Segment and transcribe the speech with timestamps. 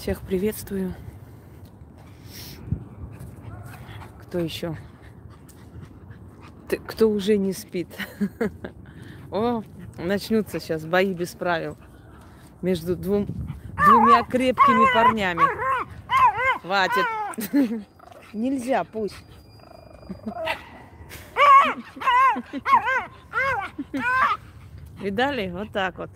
[0.00, 0.94] Всех приветствую.
[4.22, 4.74] Кто еще?
[6.70, 7.88] Ты, кто уже не спит?
[9.30, 9.62] О,
[9.98, 11.76] начнутся сейчас бои без правил
[12.62, 13.26] между двум,
[13.76, 15.42] двумя крепкими парнями.
[16.62, 17.04] Хватит.
[18.32, 19.22] Нельзя, пусть.
[24.98, 25.50] Видали?
[25.50, 26.08] Вот так вот.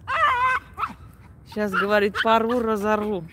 [1.48, 3.24] Сейчас говорит, пару разорву.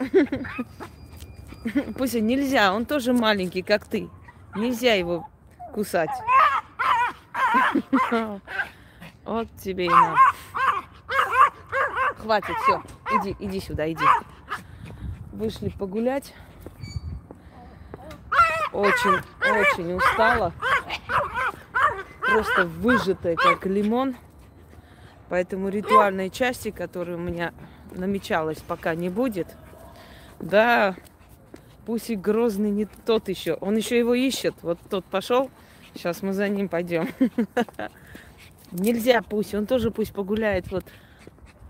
[1.96, 4.08] Пусть нельзя, он тоже маленький, как ты.
[4.54, 5.28] Нельзя его
[5.74, 6.10] кусать.
[9.22, 10.16] Вот тебе и на.
[12.16, 12.82] Хватит, все.
[13.12, 14.02] Иди, иди сюда, иди.
[15.30, 16.34] Вышли погулять.
[18.72, 20.52] Очень, очень устала.
[22.20, 24.16] Просто выжатая, как лимон.
[25.28, 27.52] Поэтому ритуальной части, которая у меня
[27.92, 29.46] намечалась, пока не будет.
[30.40, 30.96] Да,
[31.86, 33.54] Пусик грозный не тот еще.
[33.54, 34.54] Он еще его ищет.
[34.62, 35.50] Вот тот пошел.
[35.94, 37.08] Сейчас мы за ним пойдем.
[38.72, 40.70] Нельзя пусть, он тоже пусть погуляет.
[40.70, 40.84] Вот,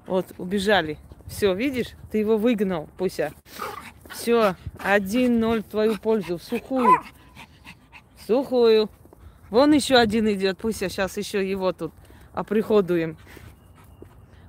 [0.06, 0.98] вот, убежали.
[1.26, 3.32] Все, видишь, ты его выгнал, Пуся.
[4.10, 7.00] Все, один ноль в твою пользу, в сухую.
[8.16, 8.90] В сухую.
[9.48, 11.92] Вон еще один идет, Пуся, сейчас еще его тут
[12.34, 13.16] оприходуем.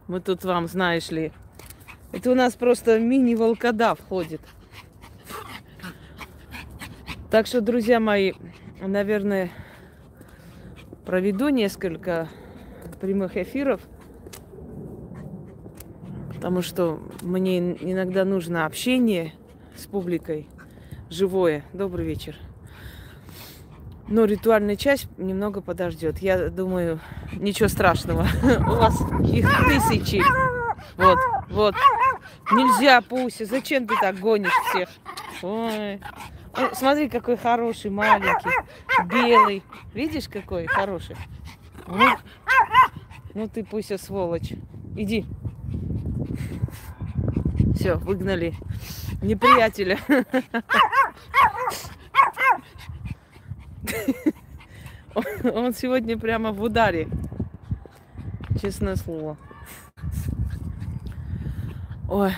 [0.08, 1.32] Мы тут вам, знаешь ли,
[2.12, 4.42] это у нас просто мини-волкодав ходит.
[7.30, 8.34] Так что, друзья мои,
[8.82, 9.52] наверное,
[11.06, 12.28] проведу несколько
[13.00, 13.82] прямых эфиров,
[16.34, 19.34] потому что мне иногда нужно общение
[19.76, 20.48] с публикой,
[21.10, 21.64] живое.
[21.74, 22.36] Добрый вечер.
[24.08, 26.20] Но ритуальная часть немного подождет.
[26.20, 27.00] Я думаю,
[27.32, 28.28] ничего страшного.
[28.44, 30.22] У вас их тысячи.
[30.98, 31.76] Вот, вот.
[32.52, 33.46] Нельзя, Пуся.
[33.46, 34.90] Зачем ты так гонишь всех?
[35.42, 36.02] Ой.
[36.58, 38.50] Ой, смотри, какой хороший, маленький,
[39.06, 39.64] белый.
[39.94, 41.16] Видишь, какой хороший?
[41.88, 42.18] Ну,
[43.34, 44.54] ну ты, Пуся, сволочь.
[44.96, 45.26] Иди.
[47.76, 48.54] Все, выгнали
[49.22, 49.98] неприятеля.
[55.44, 57.08] Он сегодня прямо в ударе.
[58.62, 59.38] Честное слово.
[62.14, 62.34] Ой,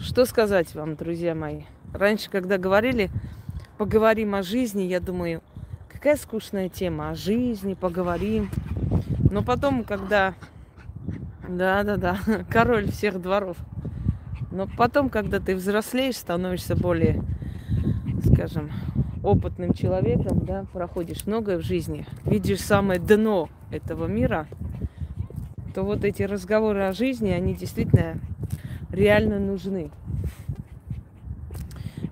[0.00, 1.60] что сказать вам, друзья мои?
[1.92, 3.08] Раньше, когда говорили,
[3.78, 5.42] поговорим о жизни, я думаю,
[5.88, 8.50] какая скучная тема, о жизни поговорим.
[9.30, 10.34] Но потом, когда...
[11.48, 12.18] Да-да-да,
[12.50, 13.56] король всех дворов.
[14.50, 17.22] Но потом, когда ты взрослеешь, становишься более,
[18.26, 18.72] скажем,
[19.22, 24.48] опытным человеком, да, проходишь многое в жизни, видишь самое дно этого мира,
[25.76, 28.18] то вот эти разговоры о жизни, они действительно
[28.94, 29.90] реально нужны.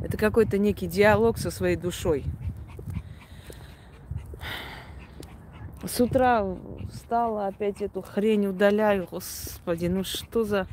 [0.01, 2.25] Это какой-то некий диалог со своей душой.
[5.85, 6.45] С утра
[6.93, 9.09] встала, опять эту хрень удаляю.
[9.11, 10.67] Господи, ну что за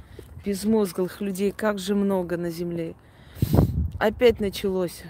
[0.46, 2.96] безмозглых людей, как же много на земле.
[4.00, 5.04] Опять началось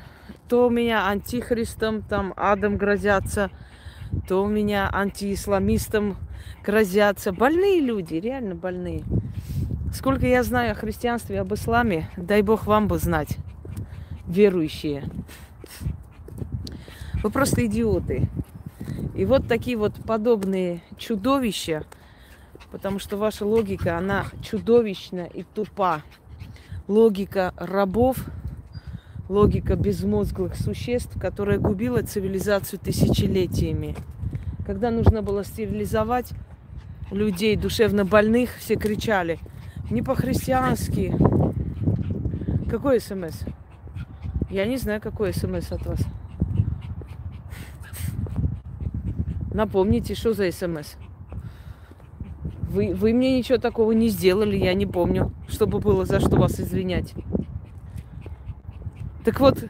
[0.49, 3.51] то у меня антихристом, там, адом грозятся,
[4.27, 6.17] то у меня антиисламистом
[6.65, 7.31] грозятся.
[7.31, 9.03] Больные люди, реально больные.
[9.93, 13.37] Сколько я знаю о христианстве, об исламе, дай бог вам бы знать,
[14.27, 15.03] верующие.
[17.23, 18.29] Вы просто идиоты.
[19.15, 21.83] И вот такие вот подобные чудовища,
[22.71, 26.03] потому что ваша логика, она чудовищна и тупа.
[26.87, 28.17] Логика рабов–
[29.29, 33.95] логика безмозглых существ, которая губила цивилизацию тысячелетиями.
[34.65, 36.31] Когда нужно было стерилизовать
[37.11, 39.39] людей душевно больных, все кричали
[39.89, 41.13] не по-христиански.
[42.69, 43.43] Какой смс?
[44.49, 45.99] Я не знаю, какой смс от вас.
[49.53, 50.95] Напомните, что за смс?
[52.69, 56.59] Вы, вы мне ничего такого не сделали, я не помню, чтобы было за что вас
[56.59, 57.13] извинять.
[59.25, 59.63] Так вот,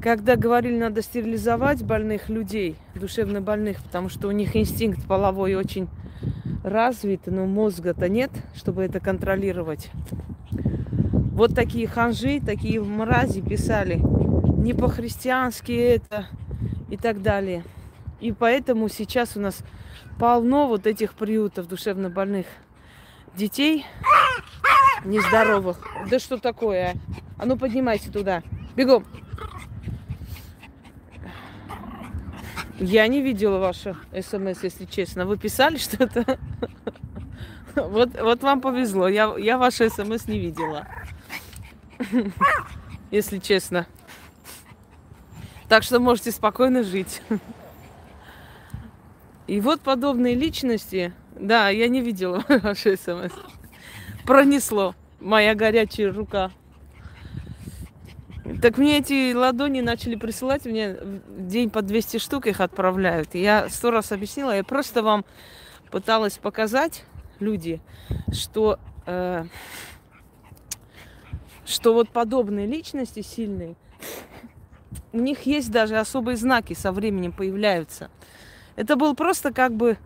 [0.00, 5.88] когда говорили, надо стерилизовать больных людей, душевно больных, потому что у них инстинкт половой очень
[6.66, 9.90] развит, но мозга-то нет, чтобы это контролировать.
[11.32, 14.00] Вот такие ханжи, такие мрази писали,
[14.58, 16.26] не по-христиански это
[16.90, 17.62] и так далее.
[18.20, 19.58] И поэтому сейчас у нас
[20.18, 22.46] полно вот этих приютов душевно больных
[23.36, 23.84] детей
[25.04, 25.78] нездоровых.
[26.10, 27.42] Да что такое, а?
[27.42, 28.42] А ну поднимайся туда.
[28.74, 29.04] Бегом.
[32.78, 35.24] Я не видела ваше смс, если честно.
[35.24, 36.38] Вы писали что-то?
[37.74, 39.08] Вот, вот вам повезло.
[39.08, 40.86] Я, я ваше смс не видела.
[43.10, 43.86] Если честно.
[45.68, 47.22] Так что можете спокойно жить.
[49.46, 53.32] И вот подобные личности, да, я не видела ваши смс.
[54.24, 54.94] Пронесло.
[55.20, 56.50] Моя горячая рука.
[58.62, 63.34] Так мне эти ладони начали присылать, мне в день по 200 штук их отправляют.
[63.34, 65.24] Я сто раз объяснила, я просто вам
[65.90, 67.04] пыталась показать,
[67.40, 67.80] люди,
[68.32, 69.44] что, э,
[71.64, 73.74] что вот подобные личности сильные,
[75.12, 78.10] у них есть даже особые знаки со временем появляются.
[78.76, 79.98] Это был просто как бы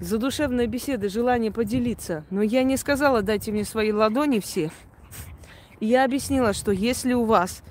[0.00, 2.24] задушевная беседа, желание поделиться.
[2.30, 4.70] Но я не сказала, дайте мне свои ладони все.
[5.80, 7.62] И я объяснила, что если у вас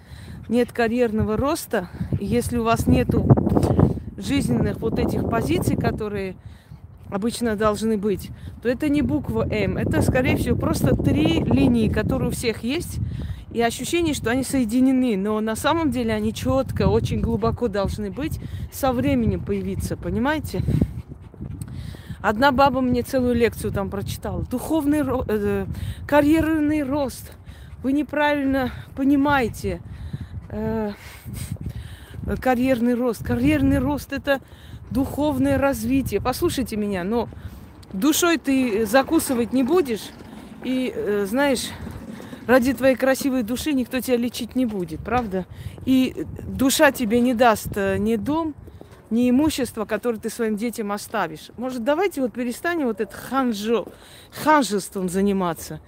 [0.48, 1.90] нет карьерного роста,
[2.20, 3.28] если у вас нету
[4.18, 6.36] жизненных вот этих позиций, которые
[7.10, 8.30] обычно должны быть,
[8.62, 9.78] то это не буква М.
[9.78, 13.00] Это, скорее всего, просто три линии, которые у всех есть,
[13.52, 15.18] и ощущение, что они соединены.
[15.18, 18.40] Но на самом деле они четко, очень глубоко должны быть,
[18.72, 20.62] со временем появиться, понимаете?
[22.22, 24.44] Одна баба мне целую лекцию там прочитала.
[24.44, 25.66] Духовный, э,
[26.08, 27.37] карьерный рост.
[27.84, 29.82] Вы неправильно понимаете
[30.50, 30.94] э,
[32.42, 33.24] карьерный рост.
[33.24, 34.42] Карьерный рост это
[34.90, 36.20] духовное развитие.
[36.20, 37.30] Послушайте меня, но
[37.94, 40.10] душой ты закусывать не будешь.
[40.64, 41.70] И, э, знаешь,
[42.48, 45.46] ради твоей красивой души никто тебя лечить не будет, правда?
[45.86, 48.56] И душа тебе не даст э, ни дом,
[49.10, 51.52] ни имущество, которое ты своим детям оставишь.
[51.58, 53.86] Может, давайте вот перестанем вот это ханжо,
[54.32, 55.80] ханжеством заниматься.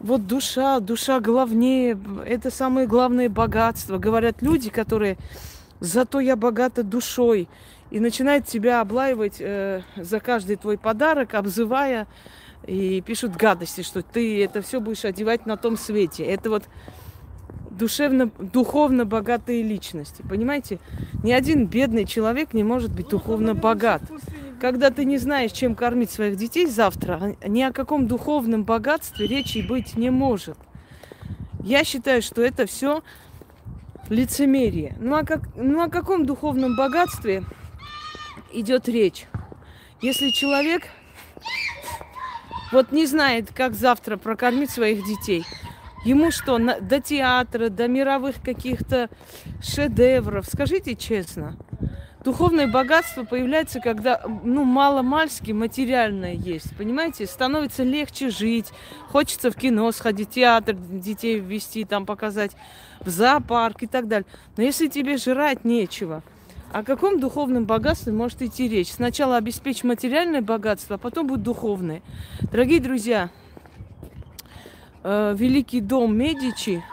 [0.00, 3.98] Вот душа, душа главнее, это самое главное богатство.
[3.98, 5.18] Говорят люди, которые
[5.78, 7.48] зато я богата душой
[7.90, 12.06] и начинает тебя облаивать э, за каждый твой подарок, обзывая
[12.66, 16.24] и пишут гадости, что ты это все будешь одевать на том свете.
[16.24, 16.64] Это вот
[17.70, 20.22] душевно, духовно богатые личности.
[20.26, 20.78] Понимаете?
[21.22, 24.02] Ни один бедный человек не может быть духовно богат.
[24.60, 29.26] Когда ты не знаешь, чем кормить своих детей завтра, а ни о каком духовном богатстве
[29.26, 30.58] речи быть не может.
[31.62, 33.02] Я считаю, что это все
[34.10, 34.96] лицемерие.
[35.00, 37.42] Ну а как, ну о каком духовном богатстве
[38.52, 39.26] идет речь.
[40.02, 40.82] Если человек
[42.70, 45.42] вот не знает, как завтра прокормить своих детей,
[46.04, 49.08] ему что, на, до театра, до мировых каких-то
[49.62, 51.56] шедевров, скажите честно,
[52.24, 57.26] духовное богатство появляется, когда, ну, мало-мальски материальное есть, понимаете?
[57.26, 58.66] Становится легче жить,
[59.08, 62.52] хочется в кино сходить, театр детей ввести, там показать,
[63.00, 64.26] в зоопарк и так далее.
[64.56, 66.22] Но если тебе жрать нечего–
[66.72, 68.92] о каком духовном богатстве может идти речь?
[68.92, 72.00] Сначала обеспечь материальное богатство, а потом будет духовное.
[72.52, 73.30] Дорогие друзья,
[75.02, 76.84] э, великий дом Медичи,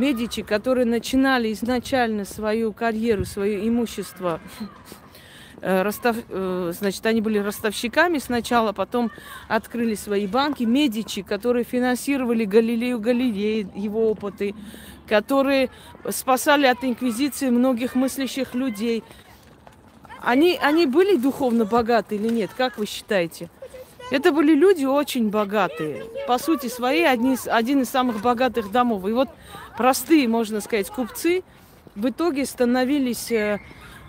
[0.00, 4.40] Медичи, которые начинали изначально свою карьеру, свое имущество,
[5.60, 9.10] э, Ростов, э, значит, они были ростовщиками сначала, потом
[9.46, 10.62] открыли свои банки.
[10.62, 14.54] Медичи, которые финансировали Галилею Галилея, его опыты,
[15.06, 15.68] которые
[16.08, 19.04] спасали от инквизиции многих мыслящих людей.
[20.22, 22.50] Они, они были духовно богаты или нет?
[22.56, 23.50] Как вы считаете?
[24.10, 26.04] Это были люди очень богатые.
[26.26, 29.06] По сути своей, одни, один из самых богатых домов.
[29.06, 29.28] И вот
[29.76, 31.42] простые, можно сказать, купцы
[31.94, 33.58] в итоге становились, э,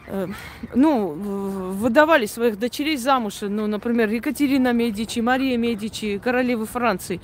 [0.07, 0.27] э,
[0.73, 3.37] ну, выдавали своих дочерей замуж.
[3.41, 7.21] Ну, например, Екатерина Медичи, Мария Медичи, королевы Франции.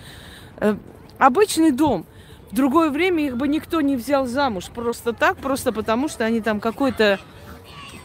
[0.57, 0.75] Э,
[1.17, 2.05] обычный дом–
[2.51, 6.41] в другое время их бы никто не взял замуж просто так, просто потому что они
[6.41, 7.19] там какой-то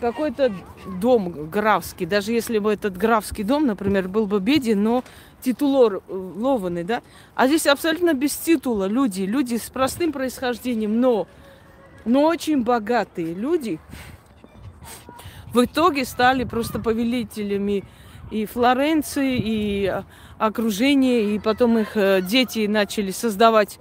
[0.02, 0.52] какой-то
[1.00, 5.04] дом графский, даже если бы этот графский дом, например, был бы беден, но
[5.40, 7.02] титулованный, да,
[7.36, 11.28] а здесь абсолютно без титула люди, люди с простым происхождением, но,
[12.04, 13.78] но очень богатые люди
[15.54, 17.84] в итоге стали просто повелителями
[18.32, 20.02] и Флоренции, и
[20.38, 23.78] окружения, и потом их э, дети начали создавать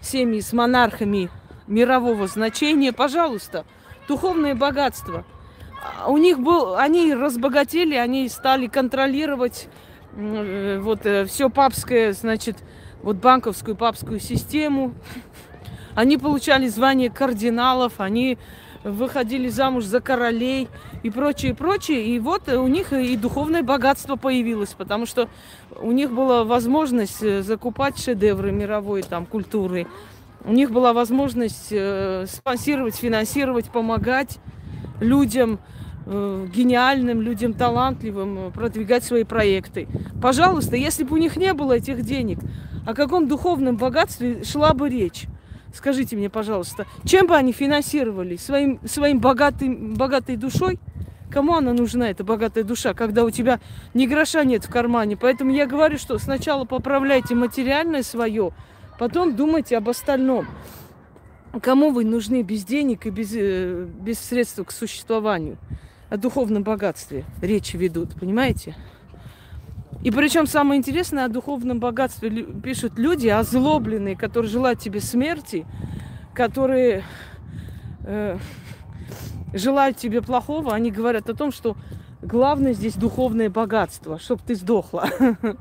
[0.00, 1.28] семьи с монархами
[1.66, 3.66] мирового значения, пожалуйста,
[4.08, 5.26] духовное богатство.
[6.06, 9.68] У них был, они разбогатели, они стали контролировать
[10.14, 12.56] э, вот э, все папское, значит,
[13.02, 14.94] вот банковскую папскую систему.
[15.94, 18.38] Они получали звание кардиналов, они
[18.84, 20.68] выходили замуж за королей
[21.02, 22.06] и прочее, прочее.
[22.06, 25.28] И вот у них и духовное богатство появилось, потому что
[25.80, 29.86] у них была возможность э, закупать шедевры мировой там культуры.
[30.44, 31.70] У них была возможность
[32.30, 34.38] спонсировать, финансировать, помогать
[35.00, 35.58] людям
[36.06, 39.88] э, гениальным людям, талантливым, э, продвигать свои проекты.
[40.20, 42.38] Пожалуйста, если бы у них не было этих денег,
[42.86, 45.26] о каком духовном богатстве шла бы речь?
[45.74, 48.36] Скажите мне, пожалуйста, чем бы они финансировали?
[48.36, 50.80] Своим, своим богатым, богатой душой?
[51.30, 53.60] Кому она нужна, эта богатая душа, когда у тебя
[53.94, 55.16] ни гроша нет в кармане?
[55.16, 58.50] Поэтому я говорю, что сначала поправляйте материальное свое,
[58.98, 60.46] потом думайте об остальном.
[61.58, 65.58] Кому вы нужны без денег и без, э, без средств к существованию?
[66.08, 68.76] О духовном богатстве речи ведут, понимаете?
[70.04, 75.66] И причем самое интересное, о духовном богатстве пишут люди озлобленные, которые желают тебе смерти,
[76.34, 77.02] которые
[78.04, 78.38] э,
[79.52, 81.76] желают тебе плохого, они говорят о том, что
[82.22, 85.08] главное здесь духовное богатство, чтобы ты сдохла.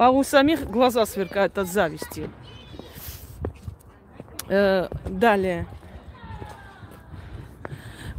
[0.00, 2.30] А у самих глаза сверкают от зависти.
[4.48, 5.66] Э, далее.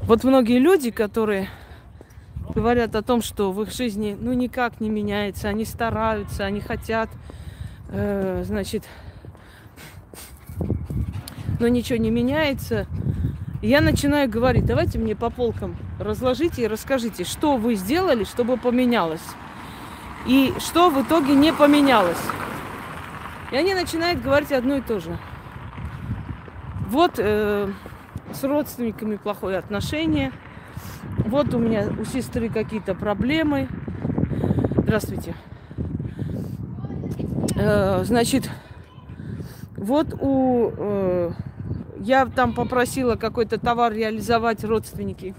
[0.04, 1.50] Вот многие люди, которые
[2.54, 7.10] говорят о том, что в их жизни ну никак не меняется, они стараются, они хотят,
[7.90, 8.84] э, значит,
[11.60, 12.86] но ничего не меняется.
[13.64, 19.26] я начинаю говорить, давайте мне по полкам разложите и расскажите, что вы сделали, чтобы поменялось.
[20.28, 22.22] И что в итоге не поменялось.
[23.52, 25.18] И они начинают говорить одно и то же.
[26.90, 27.72] Вот э,
[28.34, 30.32] с родственниками плохое отношение.
[31.26, 33.68] Вот у меня у сестры какие-то проблемы.
[34.76, 35.36] Здравствуйте.
[37.56, 38.50] Э, значит,
[39.78, 41.32] вот у э,
[42.00, 45.36] я там попросила какой-то товар реализовать родственники.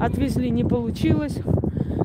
[0.00, 1.38] Отвезли, не получилось.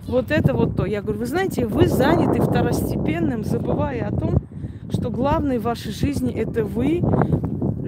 [0.07, 0.85] Вот это вот то.
[0.85, 4.35] Я говорю, вы знаете, вы заняты второстепенным, забывая о том,
[4.91, 7.01] что главное в вашей жизни это вы,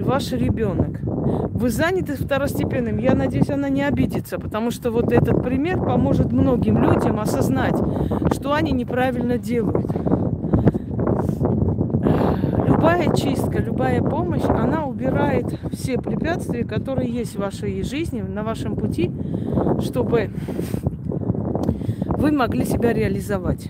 [0.02, 1.00] ваш ребенок.
[1.02, 2.98] Вы заняты второстепенным.
[2.98, 7.76] Я надеюсь, она не обидится, потому что вот этот пример поможет многим людям осознать,
[8.32, 9.90] что они неправильно делают
[12.80, 18.74] любая чистка, любая помощь, она убирает все препятствия, которые есть в вашей жизни, на вашем
[18.74, 19.10] пути,
[19.80, 20.30] чтобы
[22.06, 23.68] вы могли себя реализовать.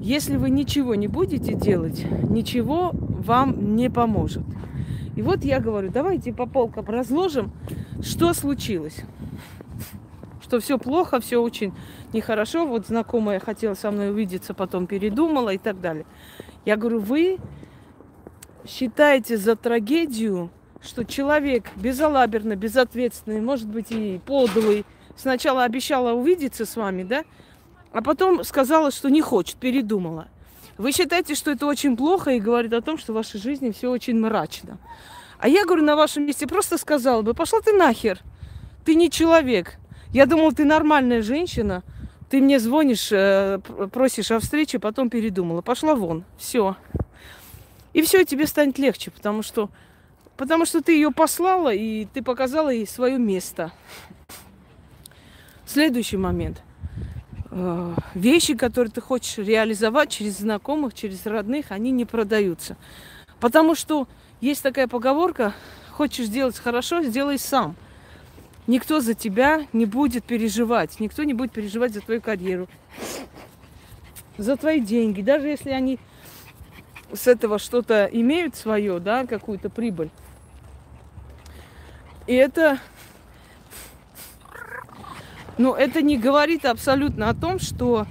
[0.00, 4.44] Если вы ничего не будете делать, ничего вам не поможет.
[5.16, 7.52] И вот я говорю, давайте по полкам разложим,
[8.02, 8.96] что случилось.
[10.42, 11.72] Что все плохо, все очень
[12.12, 12.66] нехорошо.
[12.66, 16.06] Вот знакомая хотела со мной увидеться, потом передумала и так далее.
[16.64, 17.38] Я говорю, вы
[18.66, 20.50] считаете за трагедию,
[20.80, 24.84] что человек безалаберно, безответственный, может быть и подлый,
[25.16, 27.24] сначала обещала увидеться с вами, да,
[27.92, 30.28] а потом сказала, что не хочет, передумала.
[30.78, 33.90] Вы считаете, что это очень плохо и говорит о том, что в вашей жизни все
[33.90, 34.78] очень мрачно.
[35.38, 38.20] А я говорю, на вашем месте просто сказала бы, пошла ты нахер,
[38.84, 39.76] ты не человек.
[40.12, 41.82] Я думала, ты нормальная женщина,
[42.30, 43.58] ты мне звонишь, э,
[43.92, 45.62] просишь о встрече, потом передумала.
[45.62, 46.76] Пошла вон, все.
[47.92, 49.68] И все, тебе станет легче, потому что,
[50.36, 53.72] потому что ты ее послала, и ты показала ей свое место.
[55.66, 56.62] Следующий момент.
[57.54, 62.78] Э, вещи, которые ты хочешь реализовать через знакомых, через родных, они не продаются.
[63.40, 64.08] Потому что
[64.40, 65.52] есть такая поговорка,
[65.90, 67.76] хочешь сделать хорошо, сделай сам.
[68.66, 72.68] Никто за тебя не будет переживать, никто не будет переживать за твою карьеру,
[74.38, 75.98] за твои деньги, даже если они
[77.12, 80.08] с этого что-то имеют свое, да, какую-то прибыль.
[82.26, 82.78] И это,
[85.58, 88.06] ну, это не говорит абсолютно о том, что,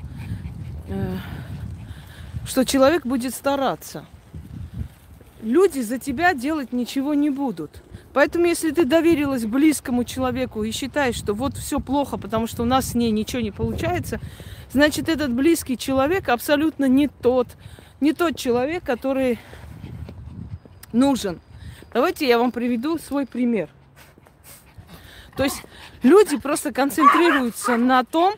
[0.87, 1.17] э,
[2.45, 4.05] что человек будет стараться.
[5.41, 7.81] Люди за тебя делать ничего не будут.
[8.13, 12.65] Поэтому, если ты доверилась близкому человеку и считаешь, что вот все плохо, потому что у
[12.65, 14.19] нас с ней ничего не получается,
[14.71, 17.47] значит, этот близкий человек абсолютно не тот,
[18.01, 19.39] не тот человек, который
[20.91, 21.39] нужен.
[21.93, 23.69] Давайте я вам приведу свой пример.
[25.35, 25.63] То есть
[26.03, 28.35] люди просто концентрируются на том,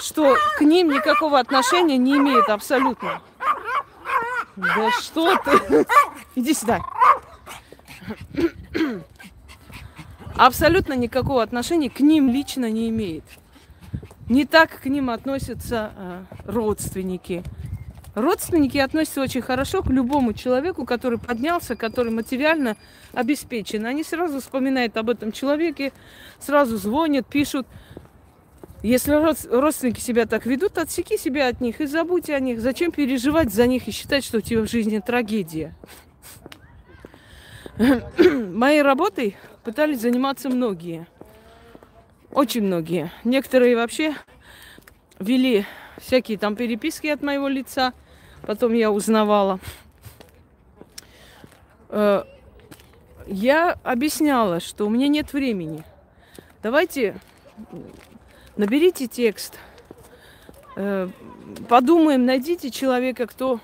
[0.00, 3.22] что к ним никакого отношения не имеет абсолютно.
[4.56, 5.86] Да что ты?
[6.34, 6.80] Иди сюда.
[10.36, 13.24] Абсолютно никакого отношения к ним лично не имеет.
[14.28, 17.44] Не так к ним относятся э, родственники,
[18.14, 22.76] Родственники относятся очень хорошо к любому человеку, который поднялся, который материально
[23.14, 23.86] обеспечен.
[23.86, 25.92] Они сразу вспоминают об этом человеке,
[26.38, 27.66] сразу звонят, пишут.
[28.82, 32.60] Если родственники себя так ведут, отсеки себя от них и забудь о них.
[32.60, 35.74] Зачем переживать за них и считать, что у тебя в жизни трагедия?
[38.18, 41.06] Моей работой пытались заниматься многие.
[42.30, 43.10] Очень многие.
[43.24, 44.14] Некоторые вообще
[45.18, 45.64] вели
[45.98, 47.92] всякие там переписки от моего лица.
[48.46, 49.60] Потом я узнавала.
[51.88, 52.24] Э,
[53.26, 55.84] я объясняла, что у меня нет времени.
[56.62, 57.16] Давайте
[58.56, 59.58] наберите текст,
[60.76, 61.08] э,
[61.68, 63.60] подумаем, найдите человека, кто,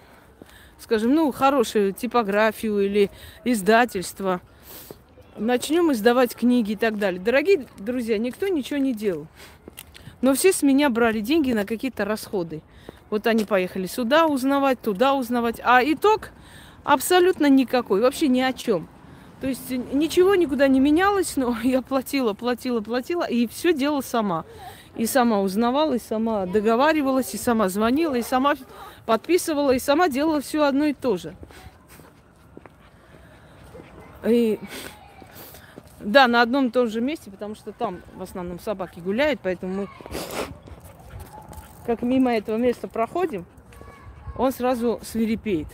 [0.78, 3.10] скажем, ну, хорошую типографию или
[3.44, 4.40] издательство.
[5.36, 7.20] Начнем издавать книги и так далее.
[7.20, 9.26] Дорогие друзья, никто ничего не делал.
[10.20, 12.62] Но все с меня брали деньги на какие-то расходы.
[13.10, 15.60] Вот они поехали сюда узнавать, туда узнавать.
[15.64, 16.30] А итог
[16.84, 18.88] абсолютно никакой, вообще ни о чем.
[19.40, 24.44] То есть ничего никуда не менялось, но я платила, платила, платила, и все делала сама.
[24.96, 28.54] И сама узнавала, и сама договаривалась, и сама звонила, и сама
[29.06, 31.36] подписывала, и сама делала все одно и то же.
[34.26, 34.58] И
[36.00, 39.74] да, на одном и том же месте, потому что там в основном собаки гуляют, поэтому
[39.74, 39.88] мы
[41.88, 43.46] как мимо этого места проходим,
[44.36, 45.68] он сразу свирепеет.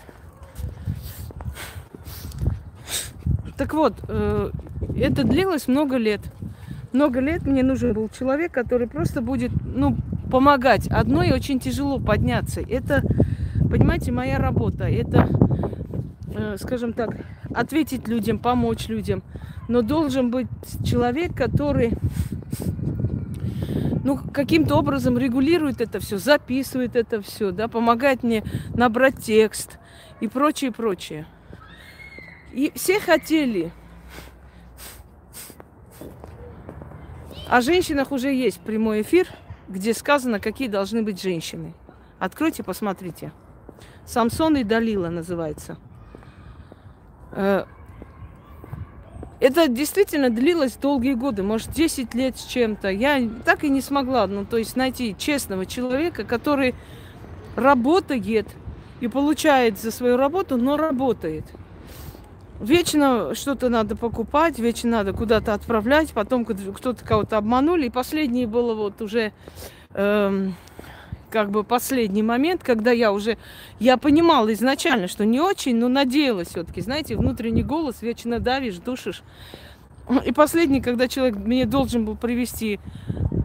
[3.56, 4.50] Так вот, э,
[4.96, 6.20] это длилось много лет.
[6.92, 9.96] Много лет мне нужен был человек, который просто будет, ну,
[10.30, 10.86] помогать.
[10.86, 12.60] Одной очень тяжело подняться.
[12.60, 13.02] Это,
[13.68, 14.84] понимаете, моя работа.
[14.84, 15.28] Это,
[16.32, 17.10] э, скажем так,
[17.52, 19.24] ответить людям, помочь людям.
[19.66, 20.46] Но должен быть
[20.84, 21.94] человек, который
[24.04, 28.44] ну, каким-то образом регулирует это все, записывает это все, да, помогает мне
[28.74, 29.78] набрать текст
[30.20, 31.26] и прочее, прочее.
[32.52, 33.72] И все хотели.
[37.48, 39.28] О женщинах уже есть прямой эфир,
[39.68, 41.74] где сказано, какие должны быть женщины.
[42.18, 43.32] Откройте, посмотрите.
[44.06, 45.78] Самсон и Далила называется.
[49.44, 52.88] Это действительно длилось долгие годы, может, 10 лет с чем-то.
[52.88, 56.74] Я так и не смогла, ну, то есть найти честного человека, который
[57.54, 58.46] работает
[59.02, 61.44] и получает за свою работу, но работает.
[62.58, 67.88] Вечно что-то надо покупать, вечно надо куда-то отправлять, потом кто-то кого-то обманули.
[67.88, 69.34] И последний был вот уже
[69.92, 70.54] эм,
[71.34, 73.36] как бы последний момент, когда я уже,
[73.80, 79.22] я понимала изначально, что не очень, но надеялась все-таки, знаете, внутренний голос вечно давишь, душишь.
[80.24, 82.78] И последний, когда человек мне должен был привести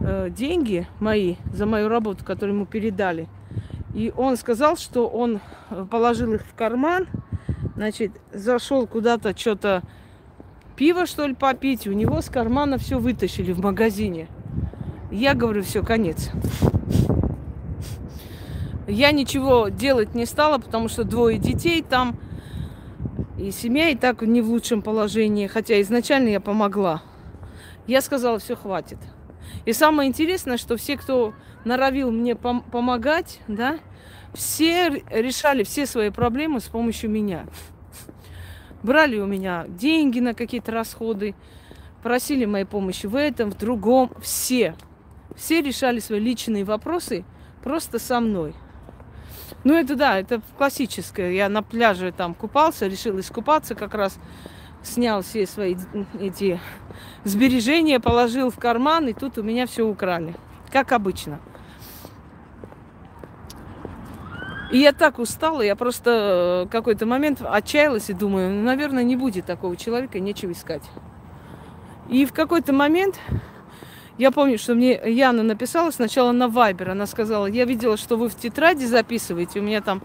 [0.02, 3.28] э, деньги мои за мою работу, которую ему передали,
[3.92, 7.08] и он сказал, что он э, положил их в карман,
[7.80, 9.82] Значит, зашел куда-то что-то
[10.76, 11.86] пиво, что ли, попить.
[11.86, 14.28] У него с кармана все вытащили в магазине.
[15.10, 16.28] Я говорю, все, конец.
[18.90, 22.18] Я ничего делать не стала, потому что двое детей там.
[23.38, 25.46] И семья и так не в лучшем положении.
[25.46, 27.02] Хотя изначально я помогла.
[27.86, 28.98] Я сказала, все, хватит.
[29.64, 33.78] И самое интересное, что все, кто норовил мне пом- помогать, да,
[34.34, 37.46] все решали все свои проблемы с помощью меня.
[38.82, 41.34] Брали у меня деньги на какие-то расходы,
[42.02, 44.12] просили моей помощи в этом, в другом.
[44.20, 44.74] Все.
[45.36, 47.24] Все решали свои личные вопросы
[47.62, 48.54] просто со мной.
[49.64, 51.32] Ну, это да, это классическое.
[51.32, 54.18] Я на пляже там купался, решил искупаться как раз.
[54.82, 55.76] Снял все свои
[56.18, 56.58] эти
[57.24, 60.34] сбережения, положил в карман, и тут у меня все украли.
[60.72, 61.40] Как обычно.
[64.70, 69.16] И я так устала, я просто э, какой-то момент отчаялась и думаю, ну, наверное, не
[69.16, 70.84] будет такого человека, нечего искать.
[72.08, 73.18] И в какой-то момент
[74.20, 76.90] я помню, что мне Яна написала сначала на Вайбер.
[76.90, 79.60] Она сказала, я видела, что вы в тетради записываете.
[79.60, 80.02] У меня там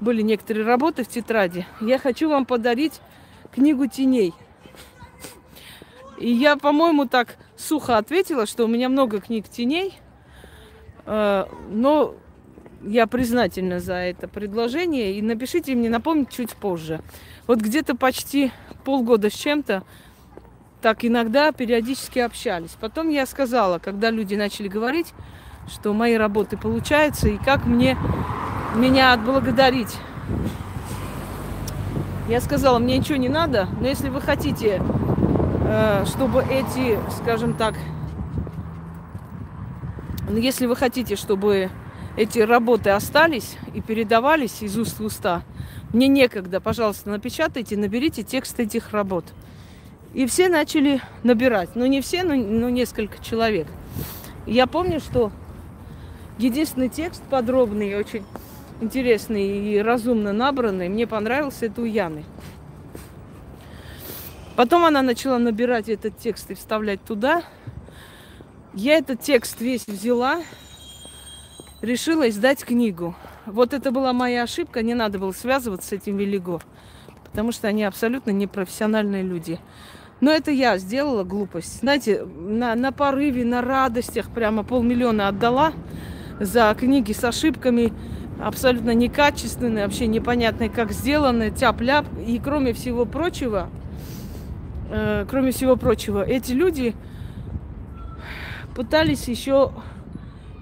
[0.00, 1.64] были некоторые работы в тетради.
[1.80, 3.00] Я хочу вам подарить
[3.54, 4.34] книгу теней.
[6.18, 9.94] И я, по-моему, так сухо ответила, что у меня много книг теней.
[11.06, 12.16] Э, но
[12.82, 15.12] я признательна за это предложение.
[15.12, 17.00] И напишите мне, напомнить чуть позже.
[17.46, 18.50] Вот где-то почти
[18.84, 19.84] полгода с чем-то
[20.82, 22.76] так иногда периодически общались.
[22.80, 25.14] Потом я сказала, когда люди начали говорить,
[25.68, 27.96] что мои работы получаются, и как мне
[28.74, 29.96] меня отблагодарить.
[32.28, 34.82] Я сказала, мне ничего не надо, но если вы хотите,
[35.64, 37.74] э, чтобы эти, скажем так,
[40.28, 41.70] если вы хотите, чтобы
[42.16, 45.42] эти работы остались и передавались из уст в уста.
[45.92, 49.24] Мне некогда, пожалуйста, напечатайте, наберите текст этих работ.
[50.14, 51.70] И все начали набирать.
[51.74, 53.66] Ну, не все, но, но несколько человек.
[54.46, 55.32] Я помню, что
[56.38, 58.24] единственный текст подробный, очень
[58.80, 62.24] интересный и разумно набранный, мне понравился, это у Яны.
[64.56, 67.42] Потом она начала набирать этот текст и вставлять туда.
[68.74, 70.42] Я этот текст весь взяла,
[71.80, 73.14] решила издать книгу.
[73.46, 76.60] Вот это была моя ошибка, не надо было связываться с этим Велиго,
[77.24, 79.58] потому что они абсолютно непрофессиональные люди.
[80.22, 81.80] Но это я сделала глупость.
[81.80, 85.72] Знаете, на, на порыве, на радостях прямо полмиллиона отдала
[86.38, 87.92] за книги с ошибками,
[88.40, 92.06] абсолютно некачественные, вообще непонятные, как сделаны, тяп-ляп.
[92.24, 93.68] И кроме всего прочего,
[94.92, 96.94] э, кроме всего прочего, эти люди
[98.76, 99.72] пытались еще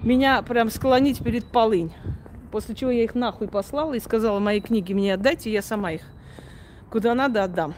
[0.01, 1.93] меня прям склонить перед полынь.
[2.51, 6.01] После чего я их нахуй послала и сказала, мои книги мне отдайте, я сама их
[6.91, 7.73] куда надо отдам.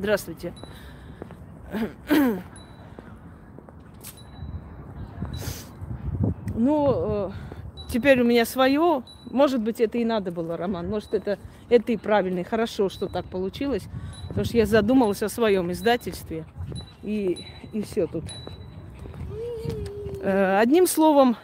[0.00, 0.54] Здравствуйте.
[6.54, 7.30] Ну, э,
[7.90, 9.02] теперь у меня свое.
[9.30, 10.88] Может быть, это и надо было, Роман.
[10.88, 13.88] Может, это, это и правильно, и хорошо, что так получилось.
[14.28, 16.46] Потому что я задумалась о своем издательстве.
[17.02, 18.24] И, и все тут.
[20.22, 21.36] Э, одним словом,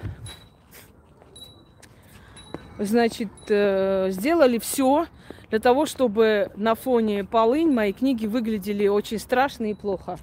[2.78, 5.08] значит, э, сделали все
[5.50, 10.18] для того, чтобы на фоне полынь мои книги выглядели очень страшно и плохо.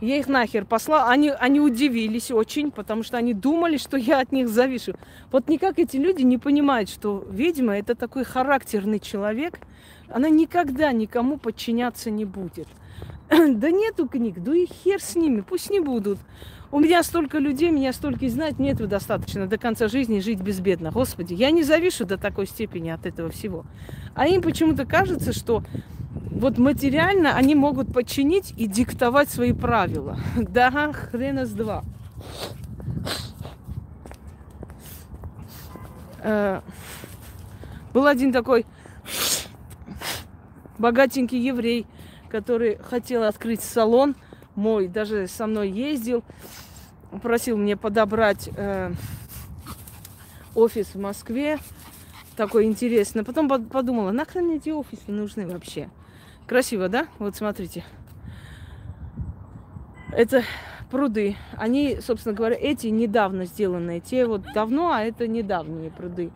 [0.00, 1.08] Я их нахер посла.
[1.08, 4.94] Они, они удивились очень, потому что они думали, что я от них завишу.
[5.32, 9.58] Вот никак эти люди не понимают, что ведьма это такой характерный человек.
[10.08, 12.68] Она никогда никому подчиняться не будет.
[13.30, 16.18] да нету книг, да и хер с ними, пусть не будут.
[16.74, 20.90] У меня столько людей, меня столько и знать, нет достаточно до конца жизни жить безбедно.
[20.90, 23.64] Господи, я не завишу до такой степени от этого всего.
[24.16, 25.62] А им почему-то кажется, что
[26.32, 30.18] вот материально они могут подчинить и диктовать свои правила.
[30.36, 31.84] Да, хрена с два.
[36.24, 36.60] Э,
[37.92, 38.66] был один такой
[40.78, 41.86] богатенький еврей,
[42.28, 44.16] который хотел открыть салон
[44.56, 46.24] мой, даже со мной ездил
[47.22, 48.92] просил мне подобрать э,
[50.54, 51.58] офис в Москве.
[52.36, 53.24] Такой интересный.
[53.24, 55.88] Потом подумала, нахрен эти офисы нужны вообще?
[56.46, 57.06] Красиво, да?
[57.18, 57.84] Вот смотрите.
[60.12, 60.42] Это
[60.90, 61.36] пруды.
[61.56, 64.00] Они, собственно говоря, эти недавно сделанные.
[64.00, 66.30] Те вот давно, а это недавние пруды.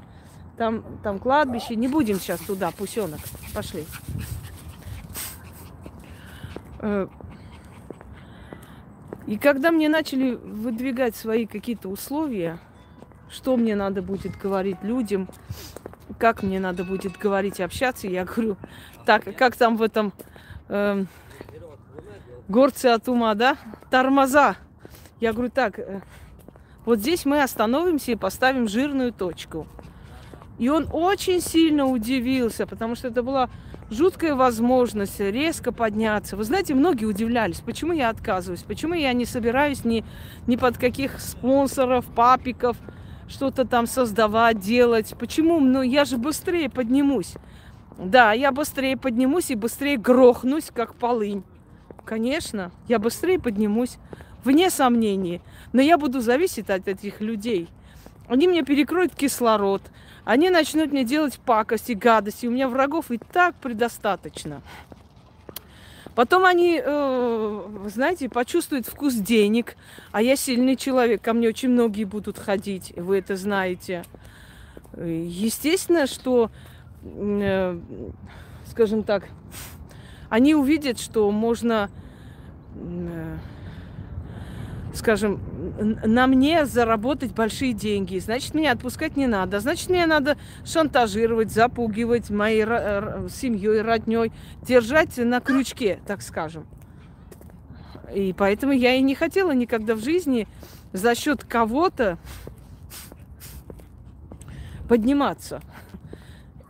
[0.56, 1.76] Там, там кладбище.
[1.76, 3.20] Не будем сейчас туда, пусенок.
[3.54, 3.84] Пошли.
[9.28, 12.58] И когда мне начали выдвигать свои какие-то условия,
[13.30, 15.28] что мне надо будет говорить людям,
[16.18, 18.56] как мне надо будет говорить общаться, я говорю,
[19.04, 20.14] так, как там в этом
[20.70, 21.04] э,
[22.48, 23.58] горцы от ума, да?
[23.90, 24.56] Тормоза.
[25.20, 26.00] Я говорю, так, э,
[26.86, 29.66] вот здесь мы остановимся и поставим жирную точку.
[30.58, 33.50] И он очень сильно удивился, потому что это была
[33.90, 36.36] жуткая возможность резко подняться.
[36.36, 40.04] Вы знаете, многие удивлялись, почему я отказываюсь, почему я не собираюсь ни,
[40.46, 42.76] ни под каких спонсоров, папиков
[43.28, 45.14] что-то там создавать, делать.
[45.18, 45.60] Почему?
[45.60, 47.34] Ну, я же быстрее поднимусь.
[47.98, 51.42] Да, я быстрее поднимусь и быстрее грохнусь, как полынь.
[52.04, 53.98] Конечно, я быстрее поднимусь,
[54.44, 55.42] вне сомнений.
[55.72, 57.68] Но я буду зависеть от этих людей.
[58.28, 59.82] Они мне перекроют кислород,
[60.28, 62.44] они начнут мне делать пакости, гадости.
[62.46, 64.60] У меня врагов и так предостаточно.
[66.14, 69.74] Потом они, э, знаете, почувствуют вкус денег.
[70.12, 74.04] А я сильный человек, ко мне очень многие будут ходить, вы это знаете.
[74.98, 76.50] Естественно, что,
[77.04, 77.80] э,
[78.66, 79.30] скажем так,
[80.28, 81.88] они увидят, что можно
[82.74, 83.38] э,
[84.94, 85.40] скажем,
[86.04, 88.18] на мне заработать большие деньги.
[88.18, 89.60] Значит, меня отпускать не надо.
[89.60, 92.64] Значит, мне надо шантажировать, запугивать моей
[93.28, 96.66] семьей, родней, держать на крючке, так скажем.
[98.14, 100.48] И поэтому я и не хотела никогда в жизни
[100.92, 102.18] за счет кого-то
[104.88, 105.60] подниматься.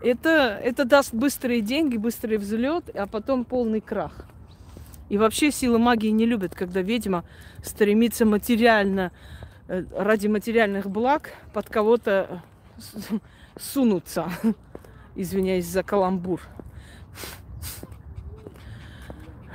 [0.03, 4.27] Это, это даст быстрые деньги, быстрый взлет, а потом полный крах.
[5.09, 7.25] И вообще силы магии не любят, когда ведьма
[7.63, 9.13] стремится материально,
[9.69, 12.43] э, ради материальных благ под кого-то
[13.59, 14.31] сунуться.
[15.15, 16.41] Извиняюсь за каламбур.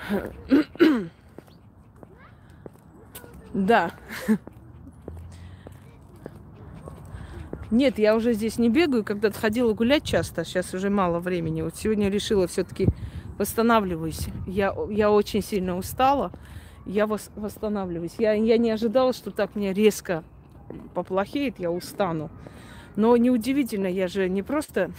[3.53, 3.91] Да.
[7.71, 11.61] Нет, я уже здесь не бегаю, когда-то ходила гулять часто, сейчас уже мало времени.
[11.61, 12.87] Вот сегодня решила все-таки
[13.37, 14.27] восстанавливаюсь.
[14.47, 16.31] Я, я очень сильно устала,
[16.85, 18.15] я вос, восстанавливаюсь.
[18.17, 20.23] Я, я не ожидала, что так мне резко
[20.93, 22.29] поплохеет, я устану.
[22.95, 24.91] Но неудивительно, я же не просто...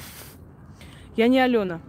[1.16, 1.80] Я не Алена.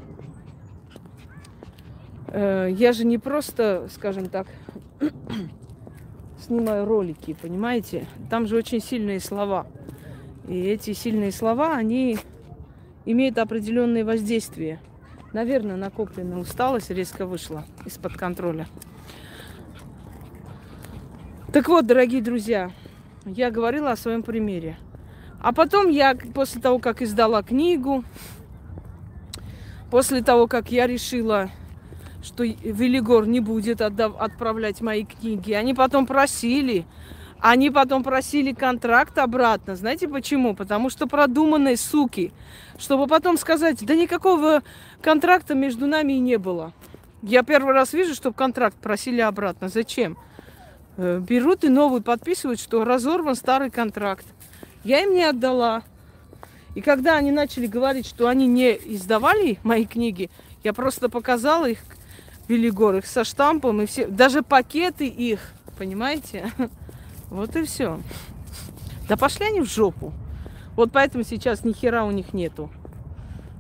[2.27, 4.47] э, я же не просто, скажем так,
[6.39, 8.05] снимаю ролики, понимаете?
[8.29, 9.65] Там же очень сильные слова.
[10.47, 12.19] И эти сильные слова, они
[13.05, 14.79] имеют определенные воздействия.
[15.35, 18.67] Наверное, накопленная усталость резко вышла из-под контроля.
[21.51, 22.71] Так вот, дорогие друзья,
[23.25, 24.77] я говорила о своем примере.
[25.41, 28.05] А потом я, после того, как издала книгу,
[29.91, 31.49] после того, как я решила,
[32.23, 36.85] что Велигор не будет отдав- отправлять мои книги, они потом просили,
[37.39, 39.75] они потом просили контракт обратно.
[39.75, 40.55] Знаете почему?
[40.55, 42.31] Потому что продуманные суки.
[42.77, 44.63] Чтобы потом сказать, да никакого
[45.01, 46.73] контракта между нами и не было.
[47.21, 49.69] Я первый раз вижу, чтобы контракт просили обратно.
[49.69, 50.17] Зачем?
[50.97, 54.25] Э, берут и новый подписывают, что разорван старый контракт.
[54.83, 55.83] Я им не отдала.
[56.75, 60.29] И когда они начали говорить, что они не издавали мои книги,
[60.63, 61.79] я просто показала их,
[62.47, 65.39] Велигор, их со штампом и все, даже пакеты их,
[65.77, 66.51] понимаете?
[67.29, 67.99] Вот и все.
[69.07, 70.13] Да пошли они в жопу.
[70.75, 72.69] Вот поэтому сейчас ни хера у них нету.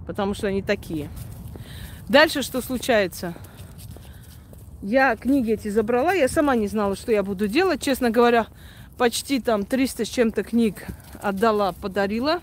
[0.07, 1.09] Потому что они такие.
[2.09, 3.33] Дальше что случается?
[4.81, 7.81] Я книги эти забрала, я сама не знала, что я буду делать.
[7.81, 8.47] Честно говоря,
[8.97, 10.85] почти там 300 с чем-то книг
[11.21, 12.41] отдала, подарила.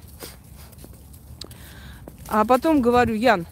[2.27, 3.47] А потом говорю, Ян,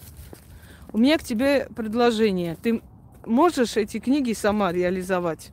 [0.92, 2.56] у меня к тебе предложение.
[2.60, 2.82] Ты
[3.26, 5.52] можешь эти книги сама реализовать?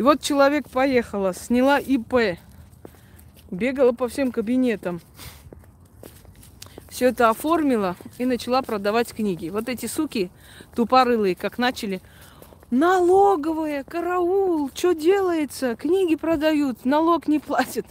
[0.00, 2.38] И вот человек поехала, сняла ИП,
[3.50, 5.02] бегала по всем кабинетам.
[6.88, 9.50] Все это оформила и начала продавать книги.
[9.50, 10.30] Вот эти суки
[10.74, 12.00] тупорылые, как начали–
[12.70, 15.76] налоговая, караул, что делается?
[15.76, 17.86] Книги продают, налог не платят.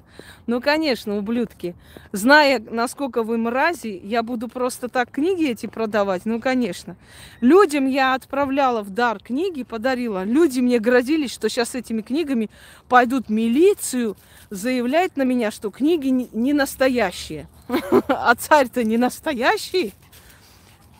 [0.47, 1.75] Ну, конечно, ублюдки.
[2.11, 6.25] Зная, насколько вы мрази, я буду просто так книги эти продавать.
[6.25, 6.95] Ну, конечно.
[7.41, 10.23] Людям я отправляла в дар книги, подарила.
[10.23, 12.49] Люди мне грозились, что сейчас этими книгами
[12.87, 14.17] пойдут в милицию,
[14.49, 17.47] заявлять на меня, что книги не настоящие.
[18.07, 19.93] А царь-то не настоящий.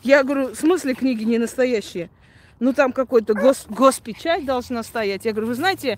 [0.04, 2.10] Я говорю, в смысле книги не настоящие?
[2.60, 5.26] Ну там какой-то гос, госпечать должна стоять.
[5.26, 5.98] Я говорю, вы знаете,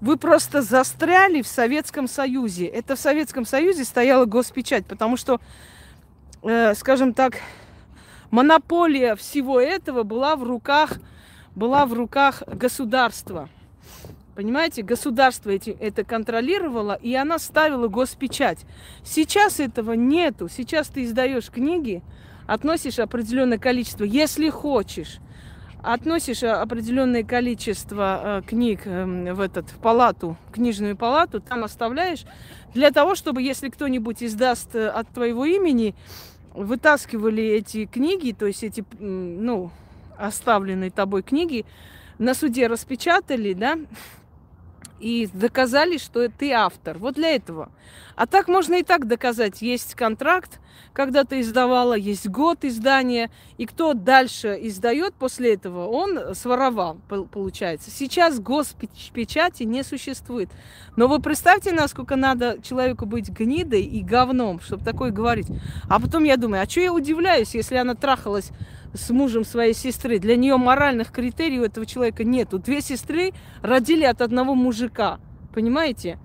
[0.00, 2.66] вы просто застряли в Советском Союзе.
[2.66, 5.40] Это в Советском Союзе стояла госпечать, потому что,
[6.42, 7.38] э, скажем так,
[8.30, 10.98] монополия всего этого была в руках,
[11.54, 13.48] была в руках государства.
[14.34, 18.58] Понимаете, государство эти, это контролировало, и она ставила госпечать.
[19.04, 20.48] Сейчас этого нету.
[20.48, 22.02] Сейчас ты издаешь книги,
[22.48, 25.20] относишь определенное количество, если хочешь
[25.84, 32.24] относишь э, определенное количество э, книг э, в этот в палату, книжную палату, там оставляешь
[32.72, 35.94] для того, чтобы если кто-нибудь издаст э, от твоего имени,
[36.54, 39.70] вытаскивали эти книги, то есть эти, ну,
[40.16, 41.66] оставленные тобой книги,
[42.18, 43.78] на суде распечатали, да,
[45.00, 46.98] и доказали, что ты автор.
[46.98, 47.70] Вот для этого.
[48.16, 49.60] А так можно и так доказать.
[49.60, 50.60] Есть контракт,
[50.92, 56.98] когда ты издавала, есть год издания, и кто дальше издает после этого, он своровал,
[57.30, 57.90] получается.
[57.90, 60.50] Сейчас госпечати не существует.
[60.96, 65.48] Но вы представьте, насколько надо человеку быть гнидой и говном, чтобы такое говорить.
[65.88, 68.50] А потом я думаю, а что я удивляюсь, если она трахалась
[68.94, 70.18] с мужем своей сестры.
[70.18, 72.58] Для нее моральных критерий у этого человека нету.
[72.58, 75.18] Две сестры родили от одного мужика.
[75.52, 76.18] Понимаете?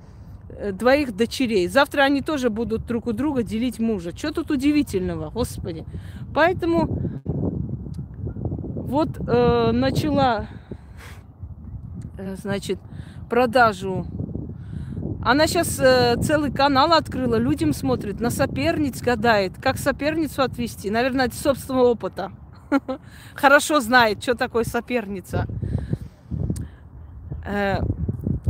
[0.50, 1.68] Э, двоих дочерей.
[1.68, 4.16] Завтра они тоже будут друг у друга делить мужа.
[4.16, 5.86] Что тут удивительного, господи.
[6.34, 6.88] Поэтому
[8.90, 10.48] вот э, начала,
[12.18, 12.80] э, значит,
[13.30, 14.06] продажу.
[15.22, 20.90] Она сейчас э, целый канал открыла, людям смотрит, на соперниц гадает, как соперницу отвести.
[20.90, 22.32] Наверное, от собственного опыта.
[23.36, 25.48] хорошо знает, что такое соперница.
[27.46, 27.82] Э,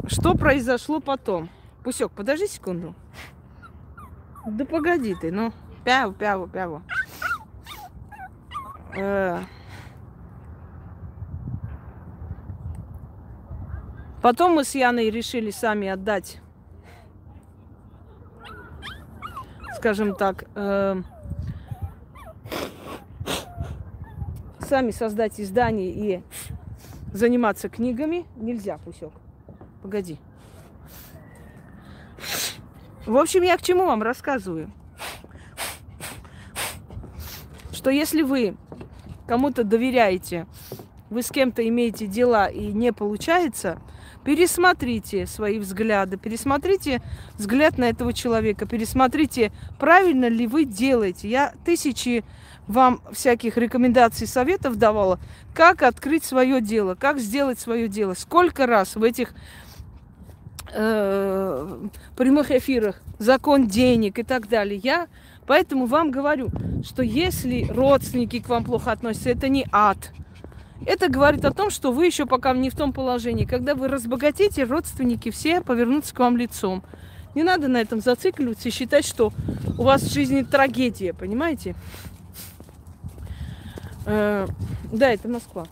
[0.08, 1.50] что произошло потом?
[1.84, 2.96] Пусек, подожди секунду.
[4.46, 5.54] Да погоди ты, ну.
[5.84, 6.82] Пяву, пяву, пяву.
[8.96, 9.42] Э,
[14.22, 16.42] потом мы с Яной решили сами отдать,
[19.76, 20.46] скажем так,
[24.70, 26.22] сами создать издание и
[27.12, 29.12] заниматься книгами нельзя, Пусек.
[29.82, 30.20] Погоди.
[33.08, 34.72] В общем, я к чему вам рассказываю?
[37.72, 38.56] Что если вы
[39.28, 40.46] кому-то доверяете,
[41.10, 43.82] вы с кем-то имеете дела и не получается,
[44.24, 47.02] пересмотрите свои взгляды, пересмотрите
[47.34, 51.28] взгляд на этого человека, пересмотрите, правильно ли вы делаете.
[51.28, 52.24] Я тысячи
[52.70, 55.20] вам всяких рекомендаций, советов давала,
[55.54, 58.14] как открыть свое дело, как сделать свое дело.
[58.14, 59.34] Сколько раз в этих
[60.72, 64.80] э, прямых эфирах закон денег и так далее.
[64.82, 65.08] Я
[65.48, 66.50] поэтому вам говорю,
[66.86, 70.12] что если родственники к вам плохо относятся, это не ад.
[70.86, 73.46] Это говорит о том, что вы еще пока не в том положении.
[73.46, 76.84] Когда вы разбогатеете, родственники все повернутся к вам лицом.
[77.34, 79.34] Не надо на этом зацикливаться и считать, что
[79.78, 81.76] у вас в жизни трагедия, понимаете?
[84.06, 84.48] Э,
[84.92, 85.68] да, это Москва.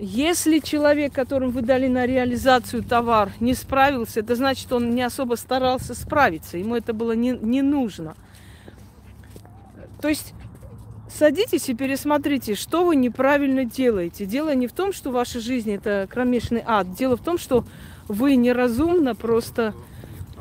[0.00, 5.36] Если человек, которому вы дали на реализацию товар, не справился, это значит, он не особо
[5.36, 8.16] старался справиться, ему это было не, не нужно.
[10.00, 10.34] То есть
[11.08, 14.26] садитесь и пересмотрите, что вы неправильно делаете.
[14.26, 16.94] Дело не в том, что ваша жизнь это кромешный ад.
[16.94, 17.64] Дело в том, что
[18.08, 19.74] вы неразумно просто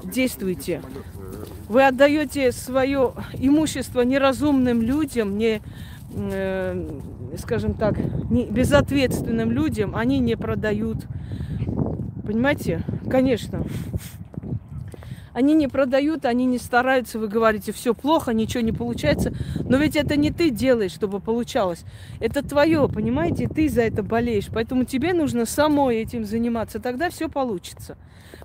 [0.03, 0.81] действуете.
[1.69, 5.61] Вы отдаете свое имущество неразумным людям, не
[7.37, 7.97] скажем так,
[8.29, 11.05] не, безответственным людям они не продают.
[12.25, 12.83] Понимаете?
[13.09, 13.65] Конечно.
[15.33, 19.33] Они не продают, они не стараются, вы говорите, все плохо, ничего не получается.
[19.63, 21.85] Но ведь это не ты делаешь, чтобы получалось.
[22.19, 23.47] Это твое, понимаете?
[23.47, 24.49] Ты за это болеешь.
[24.53, 26.79] Поэтому тебе нужно самой этим заниматься.
[26.79, 27.97] Тогда все получится.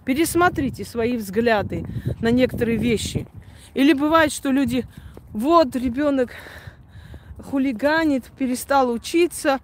[0.04, 1.84] Пересмотрите свои взгляды
[2.20, 3.26] на некоторые вещи.
[3.74, 4.86] Или бывает, что люди,
[5.32, 6.30] вот ребенок
[7.42, 9.60] хулиганит, перестал учиться,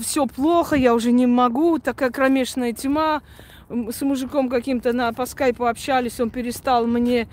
[0.00, 3.22] все плохо, я уже не могу, такая кромешная тьма.
[3.68, 7.28] С мужиком каким-то на, по скайпу общались, он перестал мне...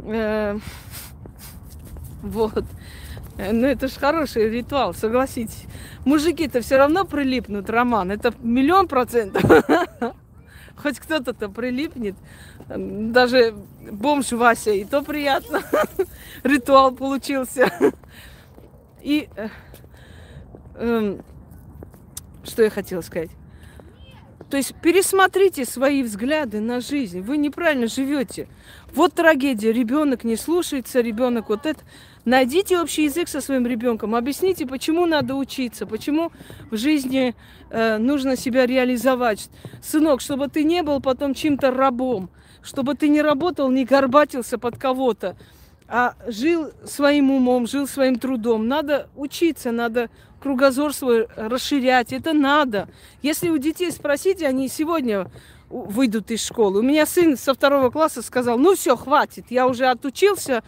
[0.00, 0.58] Э,
[2.22, 2.64] вот.
[3.36, 5.64] Ну, это же хороший ритуал, согласитесь.
[6.04, 8.10] Мужики-то все равно прилипнут, Роман.
[8.10, 9.42] Это миллион процентов.
[10.76, 12.14] Хоть кто-то-то прилипнет.
[12.68, 13.54] Даже
[13.90, 15.62] бомж Вася, и то приятно.
[16.42, 17.70] Ритуал получился.
[19.02, 19.48] И э,
[20.76, 21.18] э,
[22.44, 23.30] что я хотела сказать?
[24.48, 27.20] То есть пересмотрите свои взгляды на жизнь.
[27.20, 28.48] Вы неправильно живете.
[28.94, 29.72] Вот трагедия.
[29.72, 31.80] Ребенок не слушается, ребенок вот это.
[32.24, 34.14] Найдите общий язык со своим ребенком.
[34.14, 36.30] Объясните, почему надо учиться, почему
[36.70, 37.34] в жизни
[37.70, 39.48] э, нужно себя реализовать.
[39.82, 42.30] Сынок, чтобы ты не был потом чьим-то рабом,
[42.62, 45.36] чтобы ты не работал, не горбатился под кого-то
[45.94, 48.66] а жил своим умом, жил своим трудом.
[48.66, 50.08] Надо учиться, надо
[50.40, 52.14] кругозор свой расширять.
[52.14, 52.88] Это надо.
[53.20, 55.30] Если у детей спросите, они сегодня
[55.68, 56.80] выйдут из школы.
[56.80, 60.64] У меня сын со второго класса сказал, ну все, хватит, я уже отучился,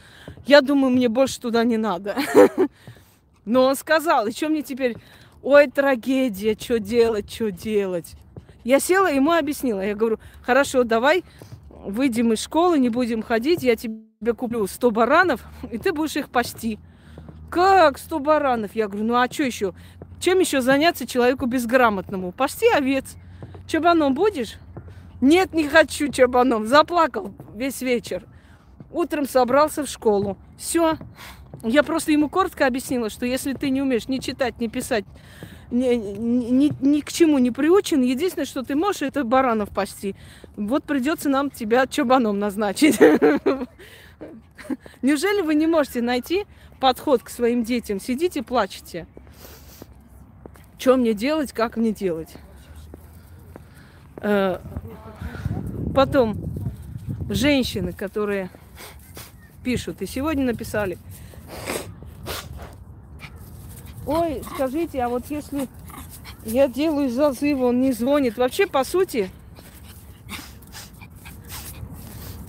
[0.46, 2.16] я думаю, мне больше туда не надо.
[3.46, 4.96] Но он сказал, и что мне теперь,
[5.42, 8.14] ой, трагедия, что делать, что делать.
[8.62, 11.24] Я села, ему объяснила, я говорю, хорошо, давай
[11.84, 16.30] выйдем из школы, не будем ходить, я тебе куплю 100 баранов, и ты будешь их
[16.30, 16.78] пасти.
[17.50, 18.74] Как 100 баранов?
[18.74, 19.74] Я говорю, ну а что еще?
[20.20, 22.32] Чем еще заняться человеку безграмотному?
[22.32, 23.14] Пасти овец.
[23.66, 24.54] Чабаном будешь?
[25.20, 26.66] Нет, не хочу чабаном.
[26.66, 28.24] Заплакал весь вечер.
[28.90, 30.38] Утром собрался в школу.
[30.58, 30.96] Все.
[31.62, 35.04] Я просто ему коротко объяснила, что если ты не умеешь ни читать, ни писать,
[35.74, 38.02] ни, ни, ни к чему не приучен.
[38.02, 40.14] Единственное, что ты можешь, это баранов пасти.
[40.56, 42.98] Вот придется нам тебя чабаном назначить.
[45.02, 46.46] Неужели вы не можете найти
[46.80, 48.00] подход к своим детям?
[48.00, 49.06] Сидите, плачете.
[50.78, 52.34] Что мне делать, как мне делать?
[54.16, 54.58] Э,
[55.94, 56.36] потом,
[57.28, 58.50] женщины, которые
[59.62, 60.98] пишут, и сегодня написали,
[64.06, 65.68] ой, скажите, а вот если
[66.44, 68.36] я делаю зазыв, он не звонит.
[68.36, 69.30] Вообще, по сути,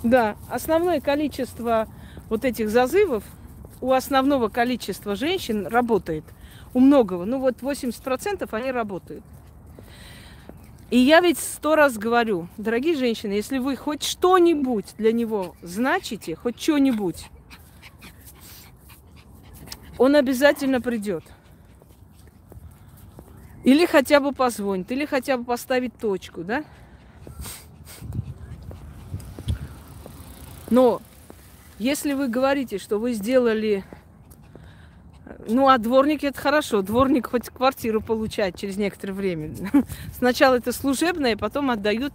[0.03, 1.87] да, основное количество
[2.29, 3.23] вот этих зазывов
[3.81, 6.23] у основного количества женщин работает.
[6.73, 7.25] У многого.
[7.25, 9.23] Ну вот 80% они работают.
[10.91, 16.35] И я ведь сто раз говорю, дорогие женщины, если вы хоть что-нибудь для него значите,
[16.35, 17.29] хоть что-нибудь,
[19.97, 21.23] он обязательно придет.
[23.65, 26.63] Или хотя бы позвонит, или хотя бы поставить точку, да?
[30.69, 31.01] Но
[31.79, 33.83] если вы говорите, что вы сделали...
[35.47, 36.83] Ну, а дворник это хорошо.
[36.83, 39.55] Дворник хоть квартиру получает через некоторое время.
[40.15, 42.13] Сначала это служебное, потом отдают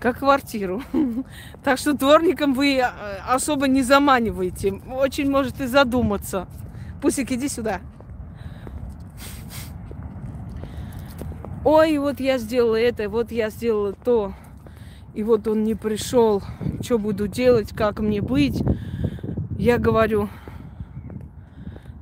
[0.00, 0.82] как квартиру.
[1.62, 2.84] Так что дворником вы э,
[3.28, 4.72] особо не заманиваете.
[4.90, 6.48] Очень может и задуматься.
[7.00, 7.80] Пусик, иди сюда.
[11.64, 14.34] Ой, вот я сделала это, вот я сделала то,
[15.14, 16.42] и вот он не пришел,
[16.82, 18.62] что буду делать, как мне быть.
[19.58, 20.28] Я говорю,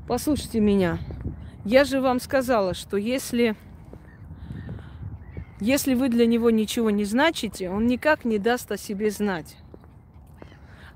[0.06, 0.98] послушайте меня,
[1.64, 3.56] я же вам сказала, что если,
[5.61, 9.56] если вы для него ничего не значите, он никак не даст о себе знать.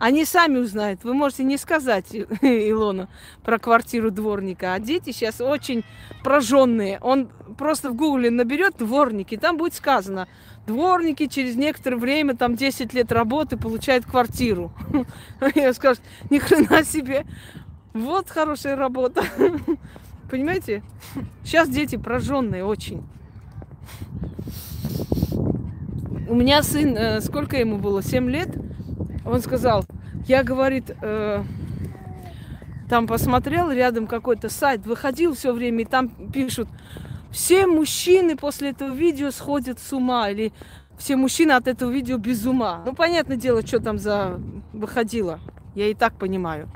[0.02, 1.04] Они сами узнают.
[1.04, 3.08] Вы можете не сказать Илону
[3.44, 4.74] про квартиру дворника.
[4.74, 5.84] А дети сейчас очень
[6.24, 6.98] прожженные.
[7.02, 10.26] Он просто в гугле наберет дворники, там будет сказано,
[10.66, 14.72] дворники через некоторое время, там 10 лет работы, получают квартиру.
[15.54, 16.00] Я скажу,
[16.30, 17.24] ни хрена себе,
[17.94, 19.22] вот хорошая работа.
[20.32, 20.82] Понимаете?
[21.44, 23.04] Сейчас дети прожженные очень.
[26.28, 28.48] У меня сын, э, сколько ему было, 7 лет,
[29.24, 29.84] он сказал,
[30.26, 31.42] я, говорит, э,
[32.88, 36.68] там посмотрел рядом какой-то сайт, выходил все время, и там пишут,
[37.30, 40.52] все мужчины после этого видео сходят с ума, или
[40.98, 42.82] все мужчины от этого видео без ума.
[42.84, 44.40] Ну, понятное дело, что там за
[44.72, 45.40] выходило.
[45.74, 46.68] Я и так понимаю.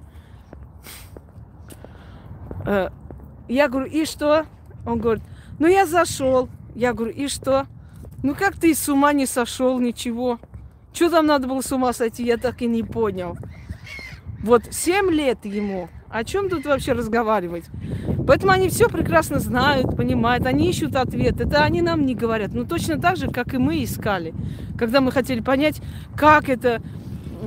[2.64, 2.88] Э,
[3.48, 4.46] я говорю, и что?
[4.84, 5.22] Он говорит,
[5.58, 6.48] ну я зашел.
[6.74, 7.66] Я говорю, и что?
[8.22, 10.40] Ну как ты с ума не сошел, ничего?
[10.96, 13.36] Что там надо было с ума сойти, я так и не понял.
[14.42, 15.90] Вот 7 лет ему.
[16.08, 17.64] О чем тут вообще разговаривать?
[18.26, 21.38] Поэтому они все прекрасно знают, понимают, они ищут ответ.
[21.38, 22.54] Это они нам не говорят.
[22.54, 24.32] Ну, точно так же, как и мы искали.
[24.78, 25.82] Когда мы хотели понять,
[26.16, 26.80] как это,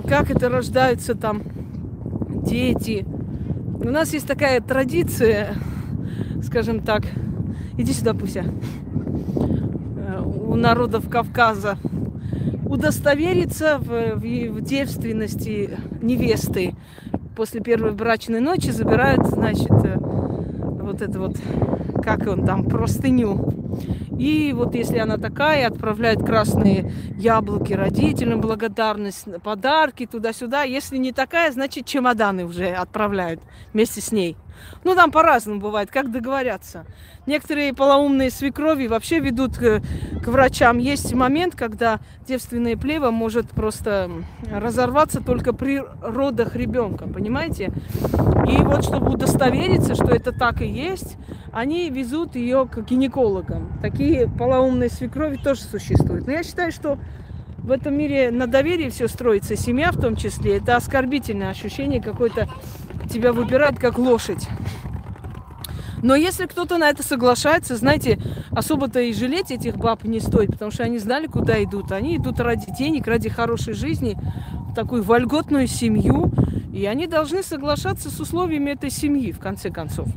[0.08, 1.42] как это рождаются там
[2.46, 3.04] дети.
[3.80, 5.56] У нас есть такая традиция,
[6.44, 7.02] скажем так,
[7.80, 11.80] иди сюда, Пуся, э, у народов Кавказа
[12.70, 16.76] удостовериться в, в, в девственности невесты.
[17.36, 21.38] После первой брачной ночи забирают, значит, э, вот это вот,
[22.04, 23.54] как он там, простыню.
[24.20, 30.64] И вот если она такая, отправляют красные яблоки родителям, благодарность, подарки туда-сюда.
[30.64, 33.42] Если не такая, значит чемоданы уже отправляют
[33.74, 34.36] вместе с ней.
[34.84, 36.86] Ну, там по-разному бывает, как договорятся.
[37.26, 39.82] Некоторые полоумные свекрови вообще ведут к,
[40.24, 40.78] к врачам.
[40.78, 44.10] Есть момент, когда девственное плево может просто
[44.52, 47.72] разорваться только при родах ребенка, понимаете?
[48.48, 51.18] И вот, чтобы удостовериться, что это так и есть,
[51.52, 53.80] они везут ее к гинекологам.
[53.82, 56.26] Такие полоумные свекрови тоже существуют.
[56.26, 56.98] Но я считаю, что
[57.58, 60.58] в этом мире на доверии все строится, семья в том числе.
[60.58, 62.48] Это оскорбительное ощущение какое-то
[63.08, 64.48] тебя выбирать как лошадь.
[66.02, 68.20] Но если кто-то на это соглашается, знаете,
[68.52, 71.92] особо-то и жалеть этих баб не стоит, потому что они знали, куда идут.
[71.92, 74.18] Они идут ради денег, ради хорошей жизни,
[74.70, 76.32] в такую вольготную семью.
[76.74, 80.08] И они должны соглашаться с условиями этой семьи, в конце концов.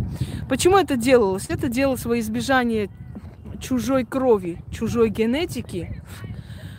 [0.48, 1.46] Почему это делалось?
[1.48, 2.88] Это делалось во избежание
[3.60, 6.02] чужой крови, чужой генетики.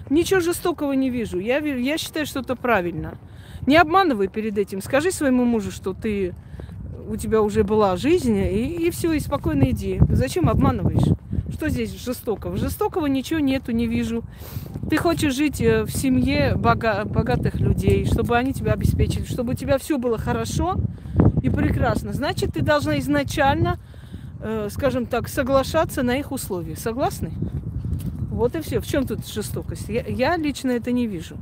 [0.10, 1.40] Ничего жестокого не вижу.
[1.40, 3.18] Я, я считаю, что это правильно.
[3.66, 4.82] Не обманывай перед этим.
[4.82, 6.34] Скажи своему мужу, что ты
[7.08, 10.00] у тебя уже была жизнь, и, и все, и спокойно иди.
[10.10, 11.14] Зачем обманываешь?
[11.54, 12.58] Что здесь жестокого?
[12.58, 14.24] Жестокого ничего нету, не вижу.
[14.90, 19.56] Ты хочешь жить э, в семье бога, богатых людей, чтобы они тебя обеспечили, чтобы у
[19.56, 20.78] тебя все было хорошо
[21.42, 22.14] и прекрасно.
[22.14, 23.80] Значит, ты должна изначально,
[24.42, 26.76] э, скажем так, соглашаться на их условия.
[26.76, 27.32] Согласны?
[28.30, 28.80] Вот и все.
[28.80, 29.90] В чем тут жестокость?
[29.90, 31.38] Я, я лично это не вижу.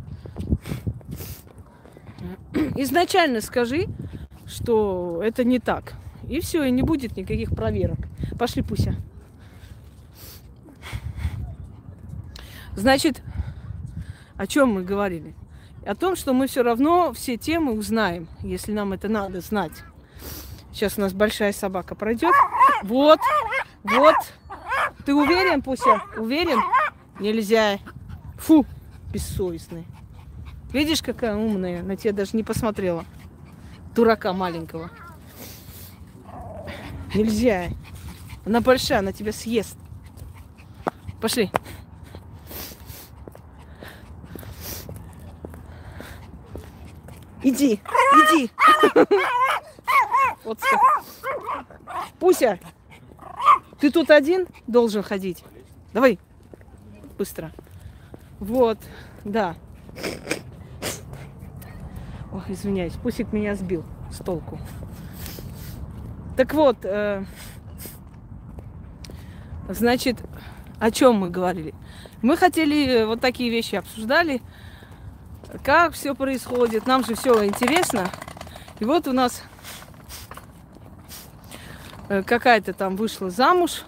[2.75, 3.87] Изначально скажи,
[4.47, 5.93] что это не так.
[6.27, 7.99] И все, и не будет никаких проверок.
[8.37, 8.95] Пошли, Пуся.
[12.75, 13.21] Значит,
[14.37, 15.35] о чем мы говорили?
[15.85, 19.83] О том, что мы все равно все темы узнаем, если нам это надо знать.
[20.71, 22.33] Сейчас у нас большая собака пройдет.
[22.83, 23.19] Вот,
[23.83, 24.15] вот.
[25.05, 26.01] Ты уверен, Пуся?
[26.17, 26.59] Уверен?
[27.19, 27.79] Нельзя.
[28.37, 28.65] Фу,
[29.11, 29.85] бессовестный.
[30.73, 33.05] Видишь, какая умная, на тебя даже не посмотрела
[33.93, 34.89] дурака маленького.
[37.13, 37.67] Нельзя.
[38.45, 39.77] Она большая, она тебя съест.
[41.19, 41.51] Пошли.
[47.43, 47.81] Иди,
[48.13, 48.51] иди.
[50.43, 50.59] Вот
[52.19, 52.59] Пуся,
[53.79, 55.43] ты тут один должен ходить.
[55.93, 56.19] Давай,
[57.17, 57.51] быстро.
[58.39, 58.77] Вот,
[59.23, 59.55] да.
[62.31, 64.59] Ох, извиняюсь, Пусик меня сбил с толку.
[66.37, 67.25] Так вот, э,
[69.69, 70.17] значит,
[70.79, 71.73] о чем мы говорили?
[72.21, 74.41] Мы хотели э, вот такие вещи обсуждали,
[75.63, 76.87] как все происходит.
[76.87, 78.09] Нам же все интересно.
[78.79, 79.43] И вот у нас
[82.09, 83.83] э, какая-то там вышла замуж.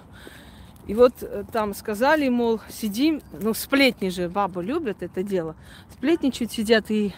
[0.86, 5.56] И вот э, там сказали, мол, сидим, ну, сплетни же бабы любят это дело.
[5.94, 7.16] Сплетничают, сидят и,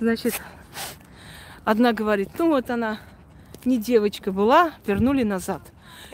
[0.00, 0.40] значит,
[1.64, 2.98] одна говорит, ну вот она
[3.64, 5.62] не девочка была, вернули назад.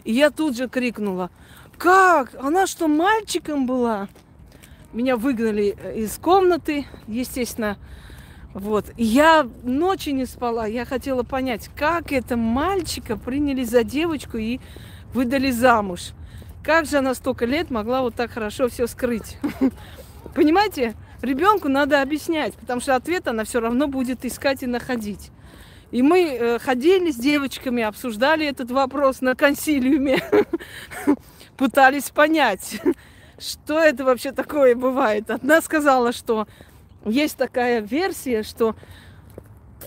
[0.05, 1.31] И я тут же крикнула,
[1.79, 2.35] как?
[2.41, 4.09] Она что, мальчиком была?
[4.93, 7.77] Меня выгнали э, из комнаты, естественно.
[8.55, 8.87] Вот.
[8.97, 10.67] Я ночи не спала.
[10.67, 14.61] Я хотела понять, как это мальчика приняли за девочку и
[15.13, 16.13] выдали замуж.
[16.65, 19.37] Как же она столько лет могла вот так хорошо все скрыть?
[20.35, 20.95] Понимаете?
[21.23, 25.31] Ребенку надо объяснять, потому что ответ она все равно будет искать и находить.
[25.91, 30.19] И мы э, ходили с девочками, обсуждали этот вопрос на консилиуме,
[31.57, 32.81] пытались понять,
[33.39, 35.31] что это вообще такое бывает.
[35.31, 36.49] Одна сказала, что
[37.05, 38.75] есть такая версия, что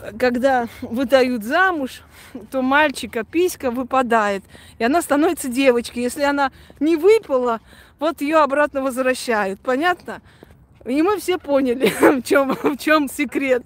[0.02, 2.02] э, когда выдают замуж,
[2.50, 4.44] то мальчика писька выпадает,
[4.78, 6.04] и она становится девочкой.
[6.04, 7.60] Если она не выпала,
[8.00, 9.60] вот ее обратно возвращают.
[9.60, 10.22] Понятно?
[10.86, 11.88] И мы все поняли,
[12.20, 13.64] в чем, в чем секрет.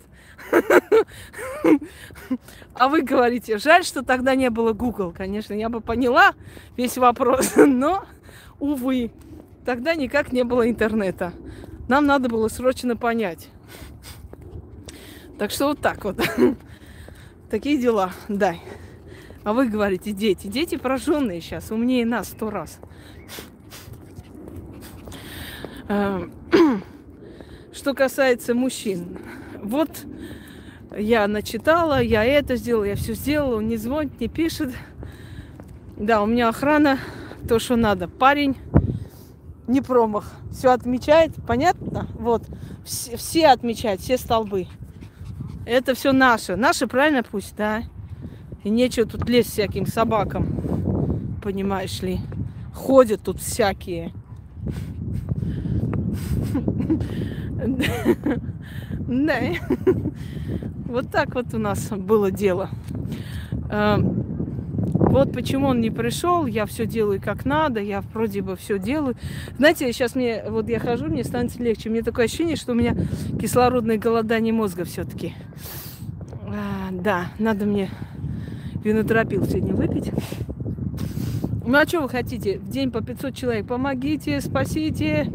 [2.75, 5.13] А вы говорите, жаль, что тогда не было Google.
[5.15, 6.33] Конечно, я бы поняла
[6.75, 8.05] весь вопрос, но,
[8.59, 9.11] увы,
[9.63, 11.33] тогда никак не было интернета.
[11.87, 13.49] Нам надо было срочно понять.
[15.37, 16.19] Так что вот так вот.
[17.51, 18.55] Такие дела, да.
[19.43, 20.47] А вы говорите, дети.
[20.47, 22.79] Дети пораженные сейчас, умнее нас сто раз.
[27.73, 29.17] Что касается мужчин.
[29.61, 29.89] Вот
[30.95, 34.71] я начитала, я это сделала, я все сделала, он не звонит, не пишет.
[35.97, 36.99] Да, у меня охрана,
[37.49, 38.07] то, что надо.
[38.07, 38.55] Парень
[39.67, 40.31] не промах.
[40.51, 42.07] Все отмечает, понятно?
[42.13, 42.43] Вот.
[42.85, 44.67] Все, все отмечают, все столбы.
[45.65, 46.55] Это все наше.
[46.55, 47.81] Наше, правильно пусть, да?
[48.63, 51.39] И нечего тут лезть всяким собакам.
[51.41, 52.19] Понимаешь ли?
[52.71, 54.13] Ходят тут всякие.
[59.07, 59.39] Да.
[60.85, 62.69] Вот так вот у нас было дело.
[63.69, 64.23] Эм,
[65.13, 69.15] вот почему он не пришел, я все делаю как надо, я вроде бы все делаю.
[69.57, 71.89] Знаете, сейчас мне, вот я хожу, мне становится легче.
[71.89, 72.95] Мне такое ощущение, что у меня
[73.39, 75.33] кислородное голодание мозга все-таки.
[76.47, 77.89] А, да, надо мне
[78.83, 80.11] винотропил сегодня выпить.
[81.65, 82.59] Ну а что вы хотите?
[82.59, 83.67] В день по 500 человек.
[83.67, 85.31] Помогите, спасите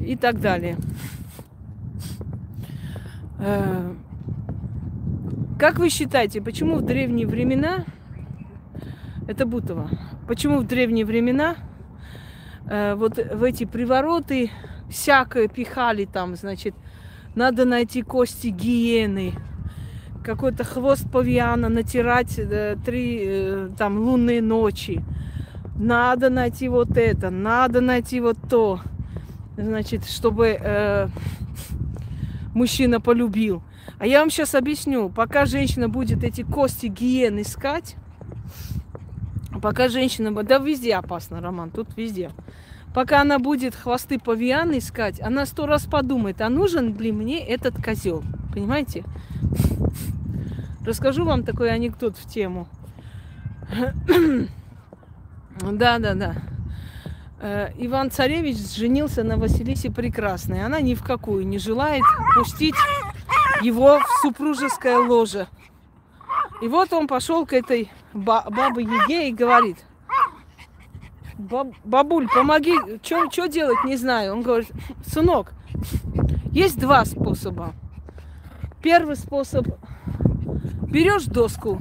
[0.00, 0.76] и так далее.
[3.38, 3.94] Э,
[5.58, 7.84] как вы считаете, почему в древние времена,
[9.26, 9.88] это Бутово,
[10.26, 11.56] почему в древние времена
[12.68, 14.50] э, вот в эти привороты
[14.88, 16.74] всякое пихали там, значит,
[17.34, 19.34] надо найти кости гиены,
[20.24, 25.02] какой-то хвост павиана натирать э, три э, там лунные ночи.
[25.76, 28.80] Надо найти вот это, надо найти вот то,
[29.56, 31.08] значит, чтобы э,
[32.58, 33.62] мужчина полюбил.
[33.98, 37.96] А я вам сейчас объясню, пока женщина будет эти кости гиен искать,
[39.62, 40.30] пока женщина...
[40.42, 42.30] Да везде опасно, Роман, тут везде.
[42.94, 47.82] Пока она будет хвосты павиана искать, она сто раз подумает, а нужен ли мне этот
[47.82, 48.24] козел.
[48.52, 49.04] Понимаете?
[50.84, 52.68] Расскажу вам такой анекдот в тему.
[55.72, 56.36] Да, да, да.
[57.40, 60.64] Э, Иван Царевич женился на Василисе Прекрасной.
[60.64, 62.02] Она ни в какую не желает
[62.34, 62.74] пустить
[63.62, 65.46] его в супружеское ложе.
[66.60, 69.76] И вот он пошел к этой бабе Еге и говорит,
[71.38, 74.32] бабуль, помоги, что делать, не знаю.
[74.32, 74.70] Он говорит,
[75.06, 75.52] сынок,
[76.50, 77.74] есть два способа.
[78.82, 79.66] Первый способ,
[80.88, 81.80] берешь доску,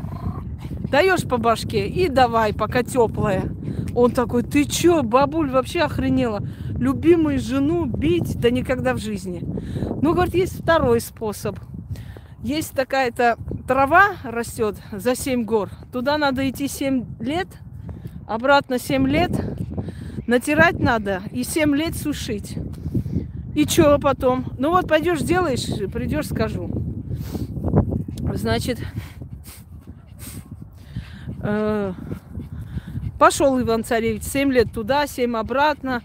[0.91, 3.49] даешь по башке и давай, пока теплая.
[3.97, 6.43] Он такой, ты чё, бабуль, вообще охренела?
[6.77, 8.39] Любимую жену бить?
[8.39, 9.43] Да никогда в жизни.
[10.03, 11.57] Ну, говорит, есть второй способ.
[12.43, 13.37] Есть такая-то
[13.67, 15.71] трава растет за 7 гор.
[15.91, 17.47] Туда надо идти 7 лет,
[18.27, 19.31] обратно 7 лет.
[20.27, 22.55] Натирать надо и 7 лет сушить.
[23.55, 24.45] И что потом?
[24.59, 26.69] Ну вот пойдешь делаешь, придешь, скажу.
[28.35, 28.77] Значит,
[31.41, 31.93] э,
[33.19, 36.03] Пошел Иван Царевич 7 лет туда, 7 обратно.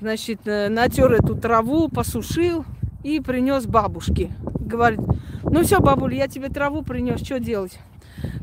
[0.00, 2.66] Значит, э, натер эту траву, посушил
[3.02, 4.30] и принес бабушке.
[4.60, 5.00] Говорит,
[5.42, 7.78] ну все, бабуль, я тебе траву принес, что делать?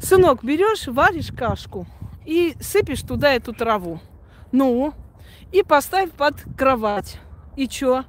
[0.01, 1.85] Сынок, берешь, варишь кашку
[2.25, 3.99] и сыпешь туда эту траву.
[4.51, 4.93] Ну,
[5.51, 7.19] и поставь под кровать.
[7.55, 8.03] И чё?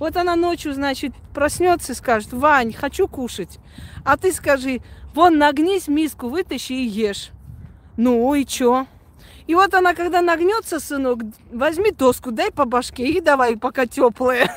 [0.00, 3.60] Вот она ночью, значит, проснется и скажет, Вань, хочу кушать.
[4.04, 4.80] А ты скажи,
[5.14, 7.30] вон нагнись миску, вытащи и ешь.
[7.96, 8.86] Ну и чё?
[9.46, 11.20] И вот она, когда нагнется, сынок,
[11.50, 14.50] возьми доску, дай по башке и давай, пока теплая.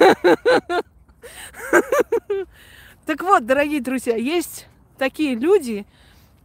[3.06, 4.68] Так вот, дорогие друзья, есть
[4.98, 5.86] такие люди,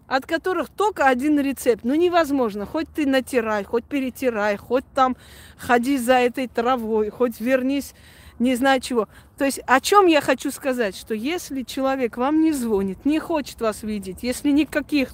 [0.06, 1.84] от которых только один рецепт.
[1.84, 2.66] Ну невозможно.
[2.66, 5.16] Хоть ты натирай, хоть перетирай, хоть там
[5.56, 7.94] ходи за этой травой, хоть вернись,
[8.40, 9.08] не знаю чего.
[9.38, 13.60] То есть о чем я хочу сказать, что если человек вам не звонит, не хочет
[13.60, 15.10] вас видеть, если никаких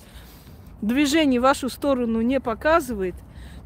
[0.82, 3.14] движений в вашу сторону не показывает,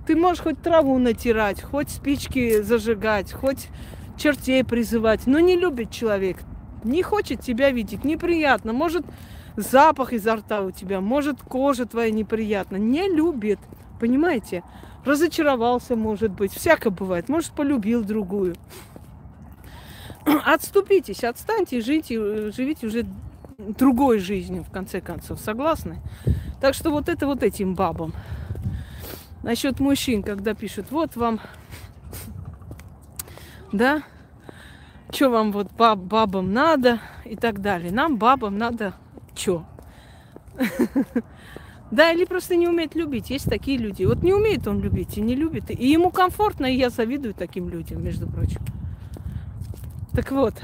[0.06, 3.68] ты можешь хоть траву натирать, хоть спички зажигать, хоть
[4.16, 6.38] чертей призывать, но не любит человек,
[6.84, 9.04] не хочет тебя видеть, неприятно, может
[9.56, 13.58] запах изо рта у тебя, может кожа твоя неприятна, не любит,
[13.98, 14.62] понимаете?
[15.04, 18.54] Разочаровался, может быть, всяко бывает, может полюбил другую.
[20.44, 23.06] Отступитесь, отстаньте живите, живите уже
[23.78, 25.98] другой жизнью, в конце концов, согласны?
[26.60, 28.12] Так что вот это вот этим бабам.
[29.42, 31.40] Насчет мужчин, когда пишут, вот вам,
[33.72, 34.02] да,
[35.10, 37.90] что вам вот баб, бабам надо и так далее.
[37.90, 38.94] Нам, бабам, надо
[39.34, 39.64] что?
[41.90, 43.30] Да, или просто не умеет любить.
[43.30, 44.04] Есть такие люди.
[44.04, 45.70] Вот не умеет он любить и не любит.
[45.70, 48.60] И ему комфортно, и я завидую таким людям, между прочим.
[50.12, 50.54] Так вот,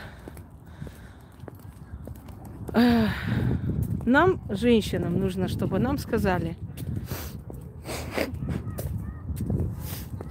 [2.76, 6.56] нам, женщинам, нужно, чтобы нам сказали,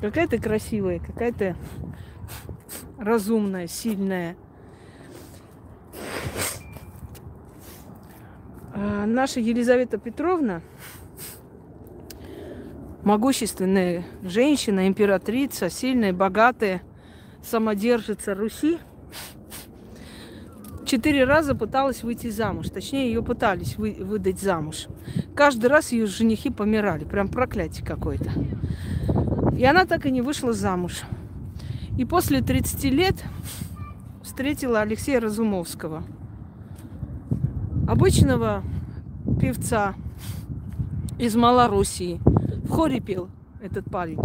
[0.01, 1.55] какая ты красивая, какая ты
[2.99, 4.35] разумная, сильная.
[8.73, 10.61] А наша Елизавета Петровна,
[13.03, 16.83] могущественная женщина, императрица, сильная, богатая,
[17.43, 18.77] самодержица Руси,
[20.85, 22.69] четыре раза пыталась выйти замуж.
[22.69, 24.87] Точнее, ее пытались вы, выдать замуж.
[25.35, 27.03] Каждый раз ее женихи помирали.
[27.03, 28.31] Прям проклятие какое-то.
[29.57, 31.01] И она так и не вышла замуж.
[31.97, 33.15] И после 30 лет
[34.21, 36.03] встретила Алексея Разумовского.
[37.87, 38.63] Обычного
[39.39, 39.95] певца
[41.17, 42.19] из Малоруссии.
[42.63, 43.29] В хоре пел
[43.61, 44.19] этот парень.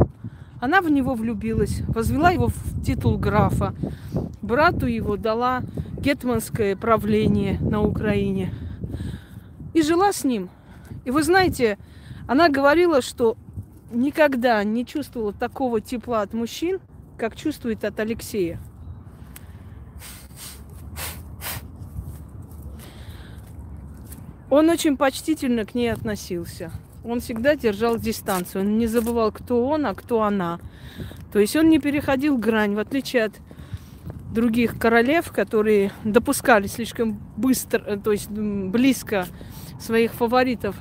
[0.61, 3.75] Она в него влюбилась, возвела его в титул графа.
[4.43, 5.63] Брату его дала
[6.01, 8.53] гетманское правление на Украине.
[9.75, 10.49] И жила с ним.
[11.05, 11.79] И вы знаете,
[12.27, 13.37] она говорила, что
[13.91, 16.81] никогда не чувствовала такого тепла от мужчин,
[17.19, 18.59] как чувствует от Алексея.
[24.49, 26.73] Он очень почтительно к ней относился.
[27.05, 28.65] Он всегда держал дистанцию.
[28.65, 30.59] Он не забывал, кто он, а кто она.
[31.33, 33.35] То есть он не переходил грань, в отличие от
[34.33, 39.27] других королев, которые допускали слишком быстро, э, то есть близко
[39.79, 40.77] своих фаворитов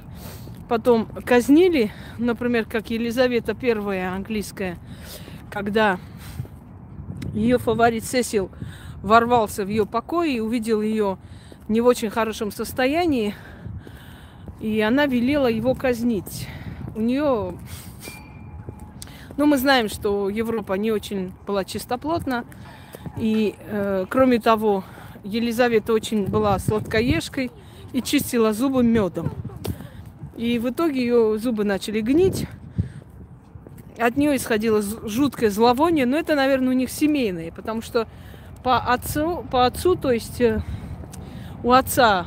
[0.69, 4.77] потом казнили, например, как Елизавета I английская,
[5.49, 5.99] когда
[7.33, 8.51] ее фаворит Сесил
[9.01, 11.17] ворвался в ее покой и увидел ее
[11.67, 13.33] не в очень хорошем состоянии,
[14.59, 16.47] и она велела его казнить.
[16.95, 17.57] У нее,
[19.37, 22.45] ну мы знаем, что Европа не очень была чистоплотна,
[23.17, 24.83] и э, кроме того,
[25.23, 27.51] Елизавета очень была сладкоежкой
[27.93, 29.31] и чистила зубы медом.
[30.37, 32.47] И в итоге ее зубы начали гнить.
[33.97, 38.07] От нее исходило жуткое зловоние, но это, наверное, у них семейное, потому что
[38.63, 40.61] по отцу, по отцу то есть э,
[41.63, 42.25] у отца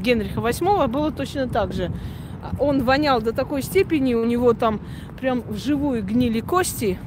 [0.00, 1.92] Генриха VIII было точно так же.
[2.58, 4.80] Он вонял до такой степени, у него там
[5.20, 6.98] прям вживую гнили кости,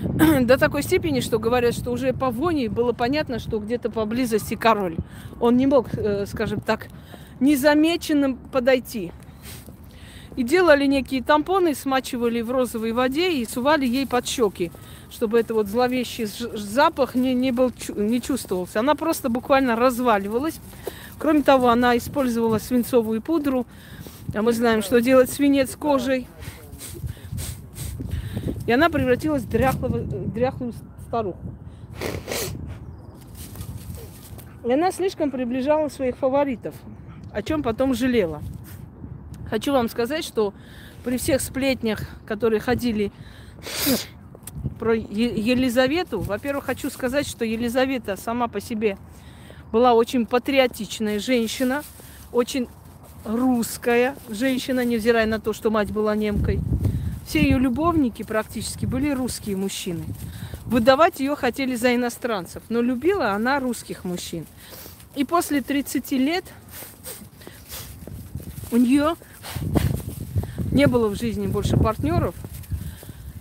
[0.42, 4.96] до такой степени, что говорят, что уже по воне было понятно, что где-то поблизости король.
[5.40, 6.88] Он не мог, э, скажем так,
[7.40, 9.12] незамеченным подойти.
[10.36, 14.70] И делали некие тампоны, смачивали в розовой воде и сували ей под щеки,
[15.10, 18.80] чтобы это вот зловещий запах не, не, был, не чувствовался.
[18.80, 20.60] Она просто буквально разваливалась.
[21.18, 23.66] Кроме того, она использовала свинцовую пудру.
[24.32, 26.28] А мы знаем, что делать свинец кожей.
[28.66, 30.72] И она превратилась в дряхлого, дряхлую
[31.06, 31.38] старуху.
[34.64, 36.74] И она слишком приближала своих фаворитов
[37.32, 38.42] о чем потом жалела.
[39.48, 40.52] Хочу вам сказать, что
[41.04, 43.12] при всех сплетнях, которые ходили
[44.78, 48.98] про Елизавету, во-первых, хочу сказать, что Елизавета сама по себе
[49.72, 51.82] была очень патриотичная женщина,
[52.32, 52.68] очень
[53.24, 56.60] русская женщина, невзирая на то, что мать была немкой.
[57.26, 60.04] Все ее любовники практически были русские мужчины.
[60.66, 64.46] Выдавать ее хотели за иностранцев, но любила она русских мужчин.
[65.16, 66.44] И после 30 лет
[68.70, 69.16] у нее
[70.70, 72.34] не было в жизни больше партнеров,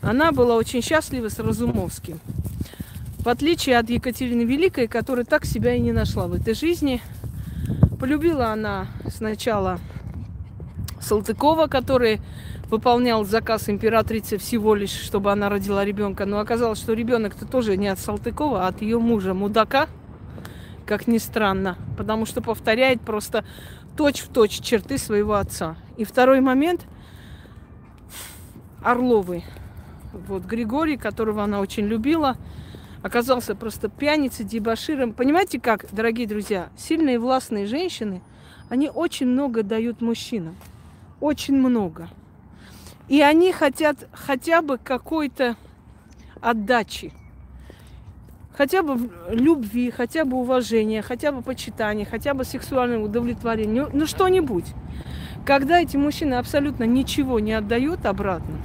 [0.01, 2.19] она была очень счастлива с Разумовским.
[3.19, 7.01] В отличие от Екатерины Великой, которая так себя и не нашла в этой жизни.
[7.99, 9.79] Полюбила она сначала
[11.01, 12.21] Салтыкова, который
[12.69, 16.25] выполнял заказ императрицы всего лишь, чтобы она родила ребенка.
[16.25, 19.87] Но оказалось, что ребенок-то тоже не от Салтыкова, а от ее мужа, мудака,
[20.85, 23.43] как ни странно, потому что повторяет просто
[23.97, 25.75] точь-в-точь точь черты своего отца.
[25.97, 26.85] И второй момент
[28.81, 29.43] Орловый.
[30.13, 32.37] Вот Григорий, которого она очень любила,
[33.03, 35.13] оказался просто пьяницей, дебаширом.
[35.13, 38.21] Понимаете как, дорогие друзья, сильные властные женщины,
[38.69, 40.55] они очень много дают мужчинам.
[41.19, 42.09] Очень много.
[43.09, 45.55] И они хотят хотя бы какой-то
[46.39, 47.11] отдачи.
[48.55, 53.83] Хотя бы любви, хотя бы уважения, хотя бы почитания, хотя бы сексуального удовлетворения.
[53.83, 54.65] Ну, ну что-нибудь.
[55.45, 58.57] Когда эти мужчины абсолютно ничего не отдают обратно,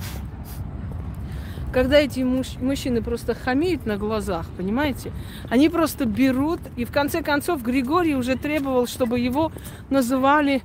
[1.72, 5.10] когда эти муж, мужчины просто хамеют на глазах, понимаете,
[5.48, 9.50] они просто берут, и в конце концов Григорий уже требовал, чтобы его
[9.90, 10.62] называли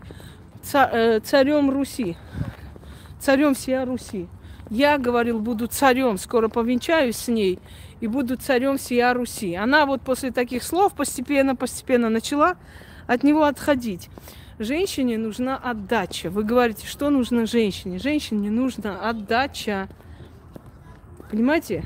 [0.73, 2.15] э, царем Руси,
[3.19, 4.27] царем всей Руси.
[4.69, 7.59] Я говорил, буду царем, скоро повенчаюсь с ней
[7.99, 9.55] и буду царем всей Руси.
[9.55, 12.55] Она вот после таких слов постепенно-постепенно начала
[13.07, 14.09] от него отходить.
[14.59, 16.29] Женщине нужна отдача.
[16.29, 17.97] Вы говорите, что нужно женщине?
[17.97, 19.87] Женщине нужна отдача.
[21.31, 21.83] Понимаете?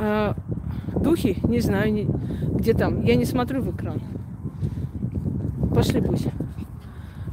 [0.00, 0.34] А,
[0.94, 2.06] духи, не знаю,
[2.54, 3.02] где там.
[3.02, 4.00] Я не смотрю в экран.
[5.74, 6.28] Пошли пусть.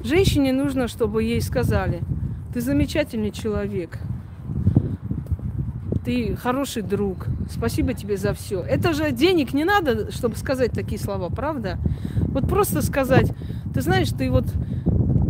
[0.04, 2.02] Женщине нужно, чтобы ей сказали,
[2.54, 4.00] ты замечательный человек,
[6.06, 8.62] ты хороший друг, спасибо тебе за все.
[8.62, 11.78] Это же денег не надо, чтобы сказать такие слова, правда?
[12.30, 13.32] Вот просто сказать,
[13.74, 14.46] ты знаешь, ты вот,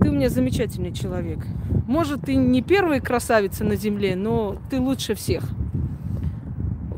[0.01, 1.39] ты у меня замечательный человек.
[1.87, 5.43] Может, ты не первая красавица на земле, но ты лучше всех.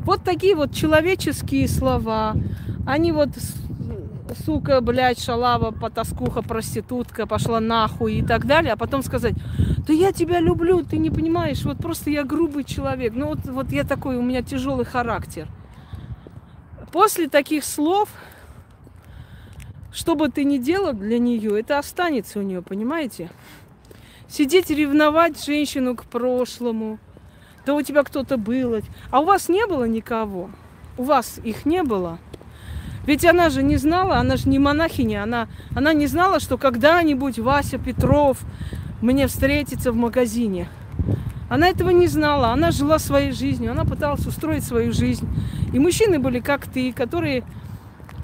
[0.04, 2.36] Вот такие вот человеческие слова.
[2.86, 3.30] Они вот,
[4.34, 8.72] сука, блядь, шалава, потаскуха, проститутка, пошла нахуй и так далее.
[8.72, 9.34] А потом сказать,
[9.86, 13.14] да я тебя люблю, ты не понимаешь, вот просто я грубый человек.
[13.14, 15.48] Ну вот, вот я такой, у меня тяжелый характер.
[16.92, 18.08] После таких слов,
[19.92, 23.30] что бы ты ни делал для нее, это останется у нее, понимаете?
[24.28, 26.98] Сидеть ревновать женщину к прошлому.
[27.66, 28.80] Да у тебя кто-то был.
[29.10, 30.50] А у вас не было никого?
[30.96, 32.18] У вас их не было?
[33.06, 37.38] Ведь она же не знала, она же не монахиня, она, она не знала, что когда-нибудь
[37.38, 38.38] Вася Петров
[39.00, 40.68] мне встретится в магазине.
[41.48, 45.28] Она этого не знала, она жила своей жизнью, она пыталась устроить свою жизнь.
[45.72, 47.44] И мужчины были как ты, которые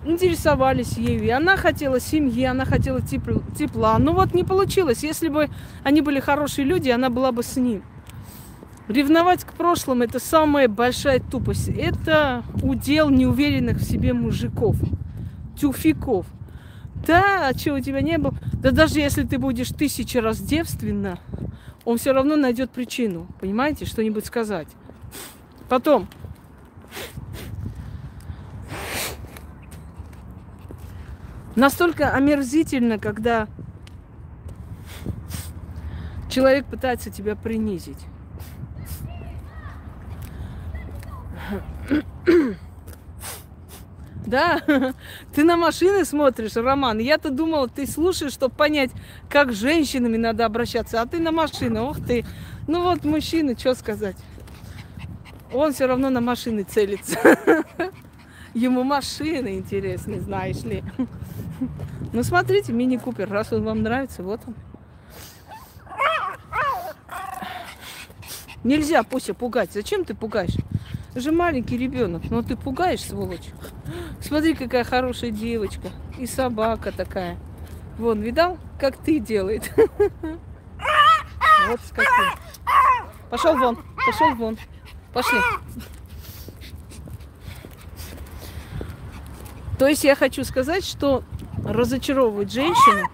[0.04, 1.24] интересовались ею.
[1.24, 3.98] И она хотела семьи, она хотела тепла.
[3.98, 5.02] Но вот не получилось.
[5.02, 5.50] Если бы
[5.82, 7.82] они были хорошие люди, она была бы с ним.
[8.88, 11.68] Ревновать к прошлому– это самая большая тупость.
[11.68, 14.76] Это удел неуверенных в себе мужиков,
[15.58, 16.26] тюфиков.
[17.06, 18.34] Да, а что у тебя не было?
[18.54, 21.18] Да даже если ты будешь тысячи раз девственна,
[21.84, 24.68] он все равно найдет причину, понимаете, что-нибудь сказать.
[25.68, 26.08] Потом,
[31.58, 33.48] Настолько омерзительно, когда
[36.30, 37.98] человек пытается тебя принизить.
[44.26, 44.60] Да,
[45.34, 46.98] ты на машины смотришь, Роман.
[46.98, 48.90] Я-то думала, ты слушаешь, чтобы понять,
[49.30, 51.00] как с женщинами надо обращаться.
[51.00, 52.26] А ты на машины, ох ты.
[52.66, 54.16] Ну вот, мужчина, что сказать.
[55.50, 57.18] Он все равно на машины целится.
[58.54, 60.84] Ему машины интересны, знаешь ли.
[62.10, 64.54] Ну, смотрите, мини-купер, раз он вам нравится, вот он.
[68.64, 69.72] Нельзя Пуся пугать.
[69.72, 70.56] Зачем ты пугаешь?
[71.14, 73.50] Же маленький ребенок, но ты пугаешь, сволочь.
[74.20, 75.88] Смотри, какая хорошая девочка.
[76.18, 77.36] И собака такая.
[77.98, 79.72] Вон, видал, как ты делает?
[81.68, 82.38] Вот с каким.
[83.30, 84.58] Пошел вон, пошел вон.
[85.12, 85.38] Пошли.
[89.78, 91.22] То есть я хочу сказать, что
[91.64, 93.08] разочаровывать женщину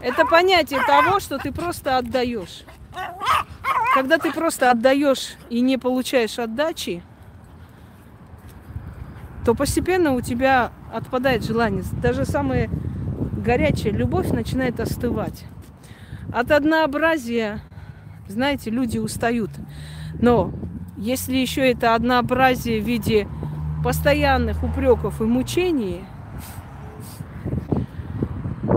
[0.00, 2.64] это понятие того, что ты просто отдаешь.
[3.94, 7.02] Когда ты просто отдаешь и не получаешь отдачи,
[9.44, 11.84] то постепенно у тебя отпадает желание.
[12.02, 12.68] Даже самая
[13.36, 15.44] горячая любовь начинает остывать.
[16.32, 17.60] От однообразия,
[18.26, 19.50] знаете, люди устают.
[20.20, 20.52] Но
[20.96, 23.28] если еще это однообразие в виде
[23.84, 26.04] постоянных упреков и мучений,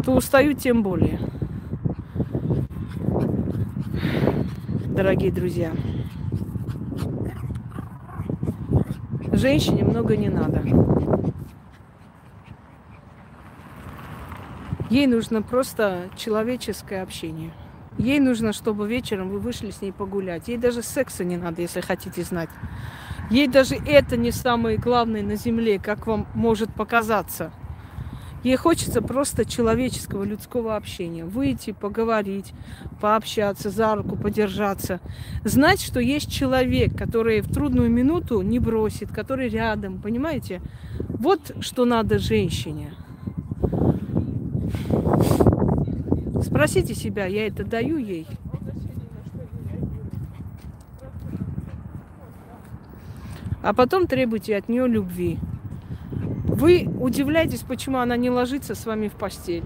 [0.03, 1.19] то устают тем более.
[4.97, 5.73] Дорогие друзья,
[9.31, 10.63] женщине много не надо.
[14.89, 17.51] Ей нужно просто человеческое общение.
[17.99, 20.47] Ей нужно, чтобы вечером вы вышли с ней погулять.
[20.47, 22.49] Ей даже секса не надо, если хотите знать.
[23.29, 27.53] Ей даже это не самое главное на земле, как вам может показаться.
[28.47, 31.25] Ей хочется просто человеческого, людского общения.
[31.25, 32.53] Выйти, поговорить,
[33.01, 35.01] пообщаться, за руку подержаться.
[35.43, 40.61] Знать, что есть человек, который в трудную минуту не бросит, который рядом, понимаете?
[41.09, 42.93] Вот что надо женщине.
[46.41, 48.27] Спросите себя, я это даю ей?
[53.61, 55.37] А потом требуйте от нее любви.
[56.57, 59.63] Вы удивляетесь, почему она не ложится с вами в постель.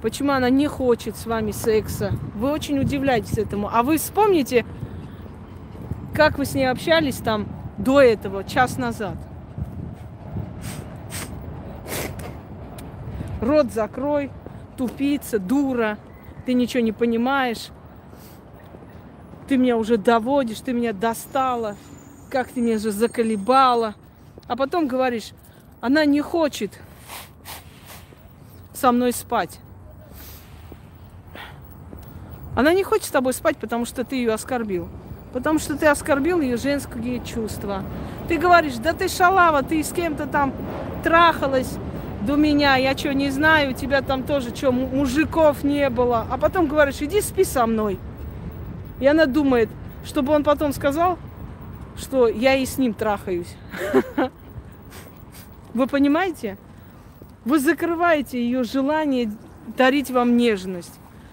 [0.00, 2.12] Почему она не хочет с вами секса.
[2.34, 3.68] Вы очень удивляетесь этому.
[3.70, 4.64] А вы вспомните,
[6.14, 9.18] как вы с ней общались там до этого, час назад.
[13.42, 14.30] Рот закрой,
[14.78, 15.98] тупица, дура,
[16.46, 17.68] ты ничего не понимаешь,
[19.46, 21.76] ты меня уже доводишь, ты меня достала,
[22.30, 23.94] как ты меня же заколебала.
[24.46, 25.32] А потом говоришь,
[25.80, 26.72] она не хочет
[28.74, 29.58] со мной спать.
[32.56, 34.88] Она не хочет с тобой спать, потому что ты ее оскорбил.
[35.32, 37.82] Потому что ты оскорбил ее женские чувства.
[38.28, 40.52] Ты говоришь, да ты шалава, ты с кем-то там
[41.04, 41.70] трахалась
[42.22, 46.26] до меня, я что, не знаю, у тебя там тоже что, мужиков не было.
[46.30, 47.98] А потом говоришь, иди спи со мной.
[48.98, 49.70] И она думает,
[50.04, 51.18] чтобы он потом сказал,
[51.96, 53.54] что я и с ним трахаюсь.
[55.74, 56.58] Вы понимаете?
[57.44, 59.30] Вы закрываете ее желание
[59.76, 60.92] дарить вам нежность.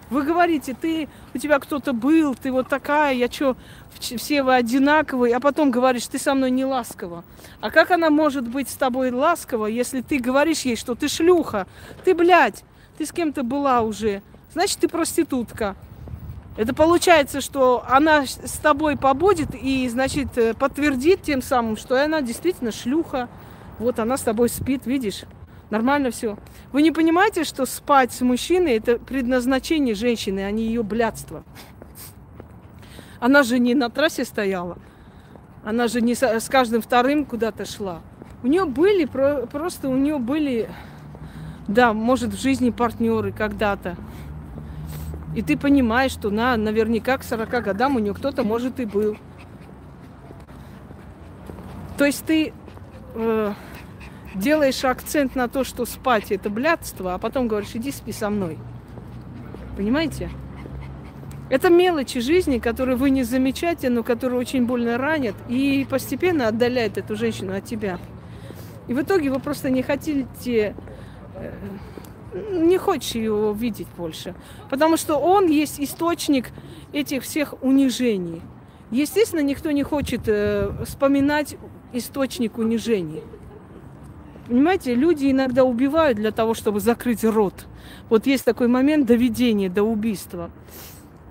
[0.09, 3.57] Вы говорите, ты, у тебя кто-то был, ты вот такая, я что,
[3.99, 7.25] все вы одинаковые, а потом говоришь, ты со мной не ласково.
[7.59, 11.67] А как она может быть с тобой ласково, если ты говоришь ей, что ты шлюха,
[12.05, 12.63] ты, блядь,
[12.97, 14.21] ты с кем-то была уже,
[14.53, 15.75] значит, ты проститутка.
[16.55, 22.21] Это получается, что она с тобой побудет и, значит, э, подтвердит тем самым, что она
[22.21, 23.29] действительно шлюха.
[23.80, 25.23] Вот она с тобой спит, видишь?
[25.69, 26.38] Нормально все.
[26.71, 31.43] Вы не понимаете, что спать с мужчиной это предназначение женщины, а не ее блядство.
[33.19, 34.78] Она же не на трассе стояла.
[35.63, 38.01] Она же не с каждым вторым куда-то шла.
[38.43, 40.69] У нее были, просто у нее были,
[41.67, 43.97] да, может, в жизни партнеры когда-то.
[45.36, 49.17] И ты понимаешь, что на, наверняка к 40 годам у нее кто-то, может, и был.
[51.97, 52.53] То есть ты
[53.15, 53.53] э,
[54.38, 58.57] делаешь акцент на то, что спать это блядство, а потом говоришь, иди спи со мной.
[59.75, 60.29] Понимаете?
[61.49, 66.97] Это мелочи жизни, которые вы не замечаете, но которые очень больно ранят и постепенно отдаляют
[66.97, 67.99] эту женщину от тебя.
[68.88, 70.75] И в итоге вы просто не хотите,
[71.35, 71.53] э,
[72.51, 74.35] не хочешь его видеть больше.
[74.69, 76.49] Потому что он есть источник
[76.91, 78.41] этих всех унижений.
[78.91, 81.57] Естественно, никто не хочет э, вспоминать
[81.93, 83.23] источник унижений.
[84.48, 87.66] Понимаете, люди иногда убивают для того, чтобы закрыть рот.
[88.10, 90.50] Вот есть такой момент доведения до убийства.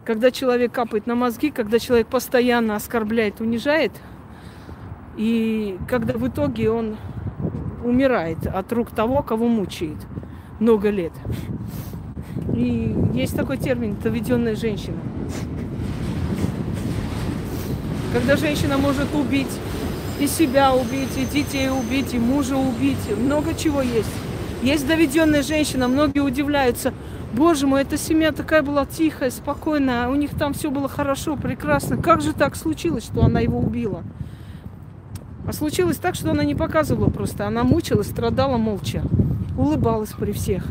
[0.04, 3.92] Когда человек капает на мозги, когда человек постоянно оскорбляет, унижает,
[5.16, 6.96] и когда в итоге он
[7.82, 9.96] умирает от рук того, кого мучает
[10.60, 11.12] много лет.
[12.54, 14.98] И есть такой термин «доведенная женщина».
[18.12, 19.58] Когда женщина может убить
[20.18, 22.98] и себя убить, и детей убить, и мужа убить.
[23.16, 24.10] Много чего есть.
[24.62, 26.92] Есть доведенная женщина, многие удивляются.
[27.32, 31.98] Боже мой, эта семья такая была тихая, спокойная, у них там все было хорошо, прекрасно.
[31.98, 34.02] Как же так случилось, что она его убила?
[35.46, 37.46] А случилось так, что она не показывала просто.
[37.46, 39.02] Она мучилась, страдала молча,
[39.56, 40.64] улыбалась при всех.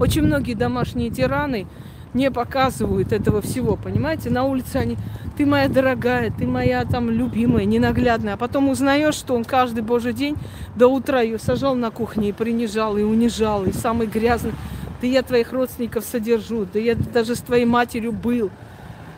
[0.00, 1.66] Очень многие домашние тираны
[2.14, 4.30] не показывают этого всего, понимаете?
[4.30, 4.96] На улице они
[5.40, 8.34] ты моя дорогая, ты моя там любимая, ненаглядная.
[8.34, 10.36] А потом узнаешь, что он каждый божий день
[10.76, 14.52] до утра ее сажал на кухне и принижал, и унижал, и самый грязный.
[15.00, 18.50] Да я твоих родственников содержу, да я даже с твоей матерью был.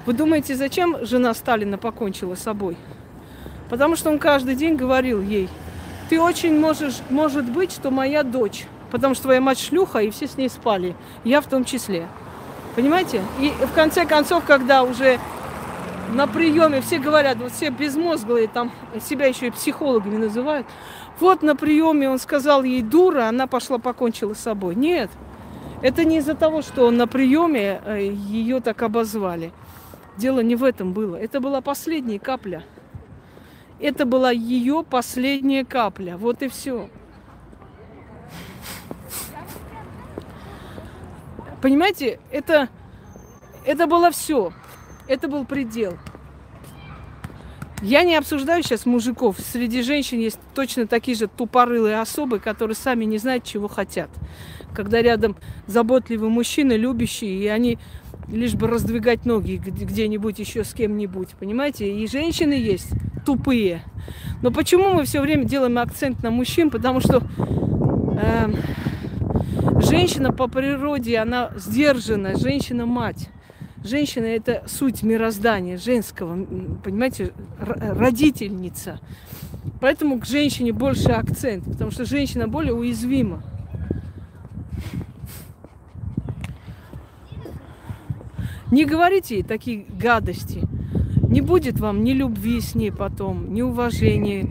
[0.06, 2.76] Вы думаете, зачем жена Сталина покончила с собой?
[3.68, 5.48] Потому что он каждый день говорил ей,
[6.08, 10.28] ты очень можешь, может быть, что моя дочь, потому что твоя мать шлюха, и все
[10.28, 10.94] с ней спали,
[11.24, 12.06] я в том числе.
[12.76, 13.22] Понимаете?
[13.40, 15.18] И в конце концов, когда уже
[16.12, 20.66] на приеме все говорят, вот все безмозглые там себя еще и психологами называют.
[21.20, 24.74] Вот на приеме он сказал ей дура, она пошла покончила с собой.
[24.74, 25.10] Нет,
[25.82, 29.52] Это не из-за того, что на приеме э, ее так обозвали.
[30.16, 31.16] Дело не в этом было.
[31.16, 32.64] Это была последняя капля.
[33.80, 36.16] Это была ее последняя капля.
[36.16, 36.88] Вот и все.
[41.60, 42.68] Понимаете, это,
[43.64, 44.52] это было все.
[45.09, 45.98] Это был предел.
[47.82, 49.36] Я не обсуждаю сейчас мужиков.
[49.40, 54.09] Среди женщин есть точно такие же тупорылые особы, которые сами не знают, чего хотят.
[54.72, 55.36] Когда рядом
[55.66, 57.78] заботливый мужчина, любящий, и они
[58.28, 61.92] лишь бы раздвигать ноги где-нибудь еще с кем-нибудь, понимаете?
[61.92, 62.88] И женщины есть
[63.26, 63.82] тупые.
[64.42, 66.70] Но почему мы все время делаем акцент на мужчин?
[66.70, 67.20] Потому что
[68.20, 68.53] э,
[69.80, 73.28] женщина по природе, она сдержанная, женщина-мать.
[73.84, 76.44] Женщина– это суть мироздания женского,
[76.84, 79.00] понимаете, родительница.
[79.80, 83.42] Поэтому к женщине больше акцент, потому что женщина более уязвима.
[88.70, 90.62] Не говорите ей такие гадости.
[91.28, 94.48] Не будет вам ни любви с ней потом, ни уважения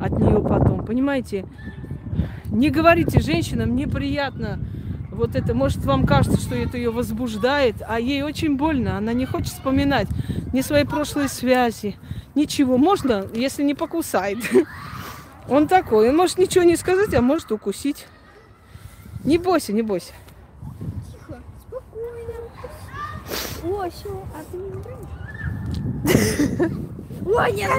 [0.00, 0.84] от нее потом.
[0.84, 1.44] Понимаете?
[2.50, 4.58] Не говорите женщинам неприятно
[5.20, 9.26] вот это, может, вам кажется, что это ее возбуждает, а ей очень больно, она не
[9.26, 10.08] хочет вспоминать
[10.52, 11.96] ни свои прошлые связи,
[12.34, 12.78] ничего.
[12.78, 14.38] Можно, если не покусает.
[15.48, 18.06] Он такой, он может ничего не сказать, а может укусить.
[19.24, 20.12] Не бойся, не бойся.
[21.10, 22.34] Тихо, спокойно.
[23.64, 24.70] О, все, а ты не
[27.26, 27.70] Ой, нет,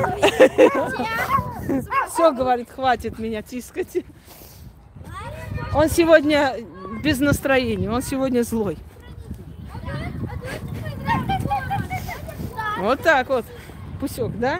[2.11, 4.03] Все, говорит, хватит меня тискать.
[5.73, 6.55] Он сегодня
[7.03, 8.77] без настроения, он сегодня злой.
[12.79, 13.45] Вот так вот,
[13.99, 14.59] пусек, да?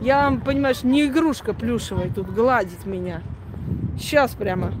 [0.00, 3.22] Я вам, понимаешь, не игрушка плюшевая тут гладить меня.
[3.98, 4.72] Сейчас прямо.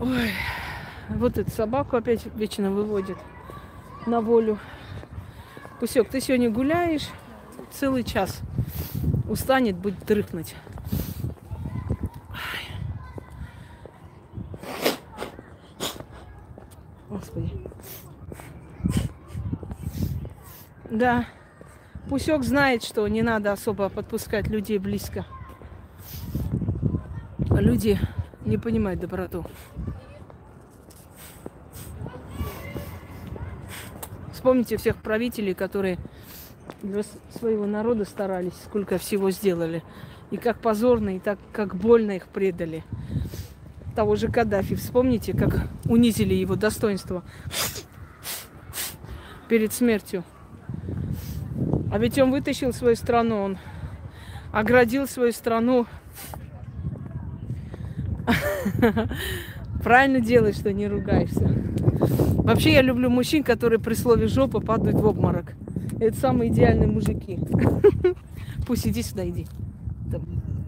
[0.00, 0.32] Ой,
[1.08, 3.16] вот эту собаку опять вечно выводит
[4.06, 4.58] на волю.
[5.80, 7.08] Пусек, ты сегодня гуляешь
[7.72, 8.40] целый час.
[9.28, 10.54] Устанет, будет дрыхнуть.
[17.08, 17.50] Господи.
[20.90, 21.26] Да.
[22.08, 25.26] Пусек знает, что не надо особо подпускать людей близко.
[27.50, 27.98] Люди
[28.44, 29.44] не понимают доброту.
[34.32, 35.98] Вспомните всех правителей, которые
[36.82, 37.02] для
[37.38, 39.82] своего народа старались, сколько всего сделали.
[40.30, 42.84] И как позорно, и так как больно их предали
[43.98, 44.76] того же Каддафи.
[44.76, 47.24] Вспомните, как унизили его достоинство
[49.48, 50.22] перед смертью.
[51.90, 53.58] А ведь он вытащил свою страну, он
[54.52, 55.86] оградил свою страну.
[59.82, 61.52] Правильно делаешь, что не ругаешься.
[62.44, 65.54] Вообще я люблю мужчин, которые при слове жопа падают в обморок.
[65.98, 67.40] Это самые идеальные мужики.
[68.64, 69.48] Пусть иди сюда, иди.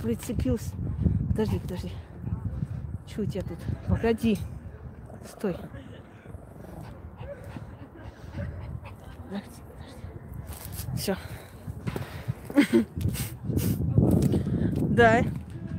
[0.03, 0.75] Прицепился.
[1.29, 1.93] Подожди, подожди.
[3.11, 3.59] Что у тебя тут?
[3.89, 4.39] Погоди.
[5.29, 5.57] Стой.
[10.97, 11.17] Все.
[14.91, 15.23] Да,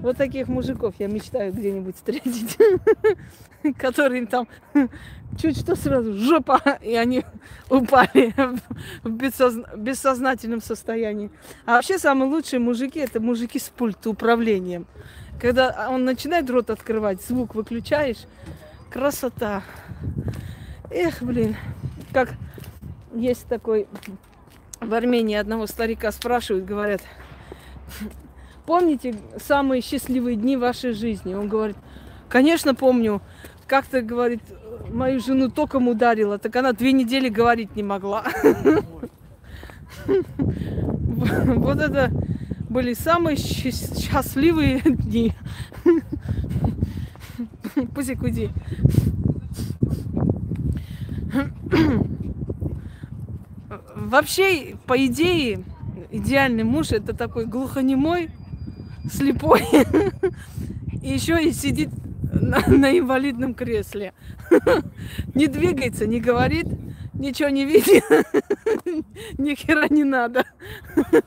[0.01, 2.57] вот таких мужиков я мечтаю где-нибудь встретить,
[3.77, 4.47] которые там
[5.37, 7.23] чуть что сразу жопа, и они
[7.69, 8.33] упали
[9.03, 11.29] в бессознательном состоянии.
[11.65, 14.87] А вообще самые лучшие мужики это мужики с пульта управлением.
[15.41, 18.27] Когда он начинает рот открывать, звук выключаешь,
[18.91, 19.63] красота.
[20.91, 21.55] Эх, блин,
[22.13, 22.33] как
[23.15, 23.87] есть такой
[24.79, 27.01] в Армении одного старика спрашивают, говорят,
[28.67, 31.33] помните самые счастливые дни вашей жизни?
[31.33, 31.77] Он говорит,
[32.29, 33.19] конечно, помню.
[33.65, 34.43] Как-то, говорит,
[34.89, 38.25] мою жену током ударила, так она две недели говорить не могла.
[41.45, 42.11] Вот это
[42.71, 45.33] были самые счастливые дни.
[47.93, 48.49] Пузик, уйди.
[53.95, 55.63] Вообще, по идее,
[56.11, 58.31] идеальный муж это такой глухонемой,
[59.11, 59.63] слепой,
[61.01, 61.89] и еще и сидит
[62.33, 64.13] на, на инвалидном кресле.
[65.35, 66.67] Не двигается, не говорит,
[67.21, 68.03] ничего не видит,
[69.37, 70.45] ни хера не надо.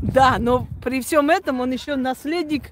[0.00, 2.70] Да, но при всем этом он еще наследник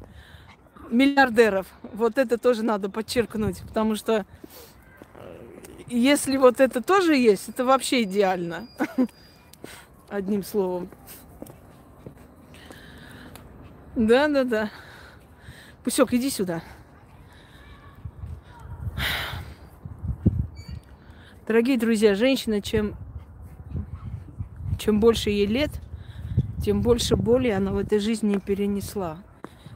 [0.90, 1.66] миллиардеров.
[1.92, 4.24] Вот это тоже надо подчеркнуть, потому что
[5.14, 5.36] э,
[5.88, 8.68] если вот это тоже есть, это вообще идеально.
[10.09, 10.88] Одним словом.
[13.96, 14.70] Да, да, да.
[15.82, 16.62] Пусек, иди сюда.
[21.47, 22.95] Дорогие друзья, женщина, чем,
[24.78, 25.70] чем больше ей лет,
[26.64, 29.18] тем больше боли она в этой жизни перенесла.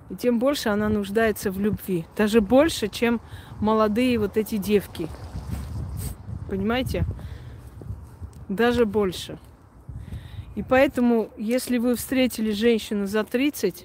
[0.08, 2.06] И тем больше она нуждается в любви.
[2.16, 3.20] Даже больше, чем
[3.60, 5.08] молодые вот эти девки.
[6.48, 7.04] Понимаете?
[8.48, 9.38] Даже больше.
[10.54, 13.84] И поэтому, если вы встретили женщину за 30,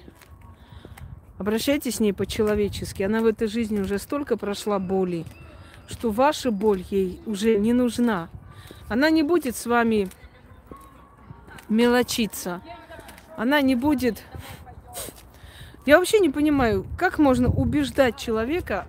[1.36, 3.02] обращайтесь с ней по-человечески.
[3.02, 5.26] Она в этой жизни уже столько прошла боли,
[5.88, 8.28] что ваша боль ей уже не нужна.
[8.88, 10.08] Она не будет с вами
[11.68, 12.60] мелочиться.
[13.36, 14.22] Она не будет...
[15.86, 18.86] Я вообще не понимаю, как можно убеждать человека,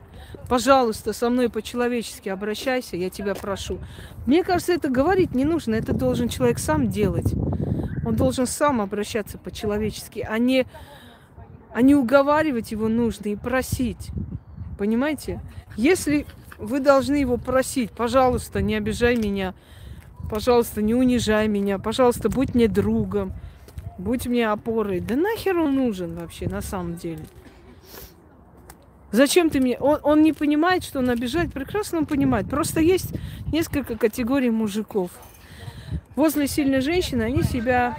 [0.47, 3.79] пожалуйста, со мной по-человечески обращайся, я тебя прошу.
[4.25, 7.33] Мне кажется, это говорить не нужно, это должен человек сам делать.
[8.05, 10.67] Он должен сам обращаться по-человечески, а не,
[11.73, 14.11] а не уговаривать его нужно и просить.
[14.77, 15.41] Понимаете?
[15.75, 16.25] Если
[16.57, 19.53] вы должны его просить, пожалуйста, не обижай меня,
[20.29, 23.33] пожалуйста, не унижай меня, пожалуйста, будь мне другом,
[23.97, 24.99] будь мне опорой.
[24.99, 27.25] Да нахер он нужен вообще на самом деле?
[29.11, 29.77] Зачем ты мне?
[29.77, 32.49] Он, он не понимает, что он обижает, прекрасно он понимает.
[32.49, 33.13] Просто есть
[33.51, 35.11] несколько категорий мужиков.
[36.15, 37.97] Возле сильной женщины они себя,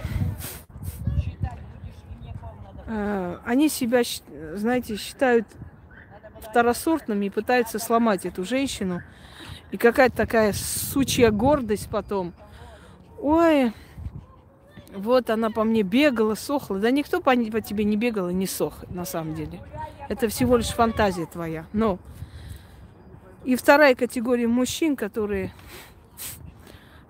[2.85, 4.01] э, они себя,
[4.53, 5.47] знаете, считают
[6.49, 9.01] второсортными и пытаются сломать эту женщину.
[9.71, 12.33] И какая-то такая сучья гордость потом.
[13.19, 13.73] Ой,
[14.93, 16.79] вот она по мне бегала, сохла.
[16.79, 19.61] Да никто по, по тебе не бегал и не сох, на самом деле.
[20.09, 21.65] Это всего лишь фантазия твоя.
[21.73, 21.99] Но
[23.43, 25.53] и вторая категория мужчин, которые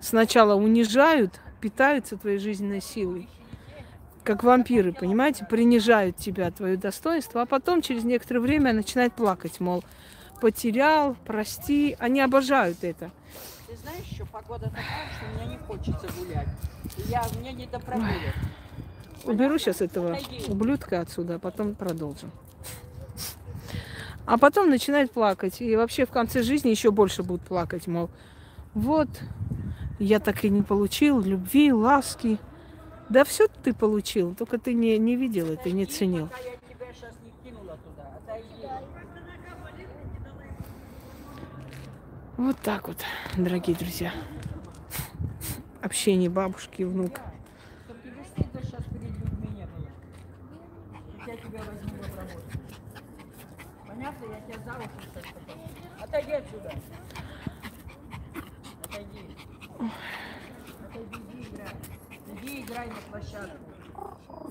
[0.00, 3.28] сначала унижают, питаются твоей жизненной силой,
[4.28, 9.82] как вампиры, понимаете, принижают тебя, твое достоинство, а потом через некоторое время начинают плакать, мол,
[10.42, 11.96] потерял, прости.
[11.98, 13.10] Они обожают это.
[13.66, 16.48] Ты знаешь, еще погода такая, что мне не хочется гулять.
[17.06, 18.34] Я, мне не до прогулок.
[19.24, 22.30] Уберу сейчас этого ублюдка отсюда, а потом продолжим.
[24.26, 25.62] А потом начинает плакать.
[25.62, 28.10] И вообще в конце жизни еще больше будут плакать, мол,
[28.74, 29.08] вот,
[29.98, 32.38] я так и не получил любви, ласки.
[33.10, 36.28] Да все ты получил, только ты не, не видел это, не ценил.
[42.36, 42.98] Вот так вот,
[43.36, 44.12] дорогие друзья.
[45.80, 47.22] Общение бабушки и внука.
[47.84, 49.88] Чтоб тебе стыдно сейчас перед людьми не было.
[51.26, 52.44] Я тебя возьму в работу.
[53.86, 54.24] Понятно?
[54.26, 55.60] Я тебя за ухо сейчас потом.
[56.00, 56.72] Отойди отсюда.
[58.84, 59.36] Отойди.
[62.40, 63.72] Иди играй на площадку.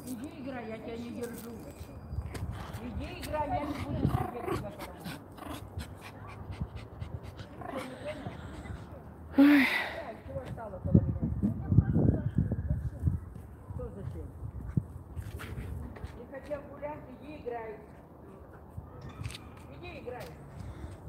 [0.05, 1.51] Иди играй, я тебя не держу.
[2.83, 4.71] Иди играй, я не буду сидеть тебя.
[9.37, 9.67] Ой.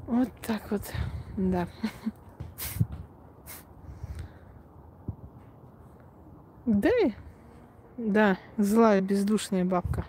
[0.07, 0.93] Вот так вот,
[1.37, 1.67] да.
[6.69, 6.91] Да,
[7.97, 10.05] да, злая, бездушная бабка.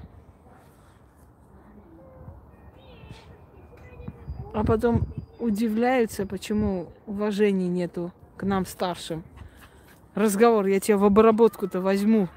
[4.52, 5.06] А потом
[5.38, 9.24] удивляются, почему уважения нету к нам старшим.
[10.14, 12.28] Разговор, я тебя в обработку-то возьму.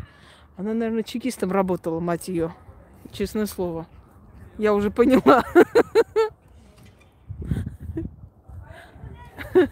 [0.56, 2.56] Она, наверное, чекистом работала, мать ее.
[3.12, 3.88] Честное слово.
[4.58, 5.44] Я уже поняла.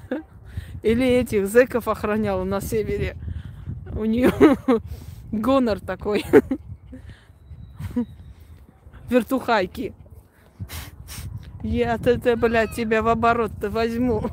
[0.83, 3.15] Или этих зэков охраняла на севере.
[4.01, 4.31] У нее
[5.31, 6.25] гонор такой.
[9.11, 9.93] Вертухайки.
[11.61, 14.23] Я-то, ты, блядь, тебя в оборот-то возьму.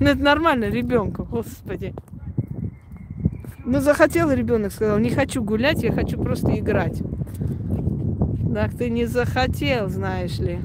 [0.00, 1.94] Ну это нормально ребенку, господи.
[3.64, 7.00] Ну захотел ребенок, сказал, не хочу гулять, я хочу просто играть.
[8.52, 10.58] Так ты не захотел, знаешь ли.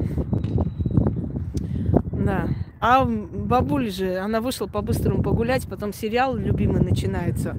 [2.13, 2.47] Да.
[2.87, 7.57] А бабуля же, она вышла по-быстрому погулять, потом сериал любимый начинается.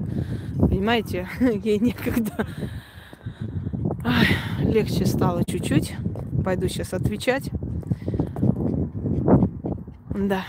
[0.57, 2.47] Понимаете, ей некогда.
[4.05, 4.27] Ай,
[4.61, 5.97] легче стало чуть-чуть.
[6.45, 7.51] Пойду сейчас отвечать.
[10.15, 10.45] Да.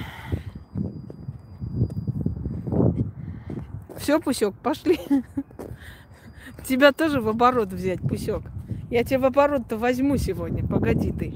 [3.96, 5.00] Все, Пусек, пошли.
[6.68, 8.42] Тебя тоже в оборот взять, Пусек.
[8.90, 10.64] Я тебя в оборот-то возьму сегодня.
[10.64, 11.34] Погоди ты.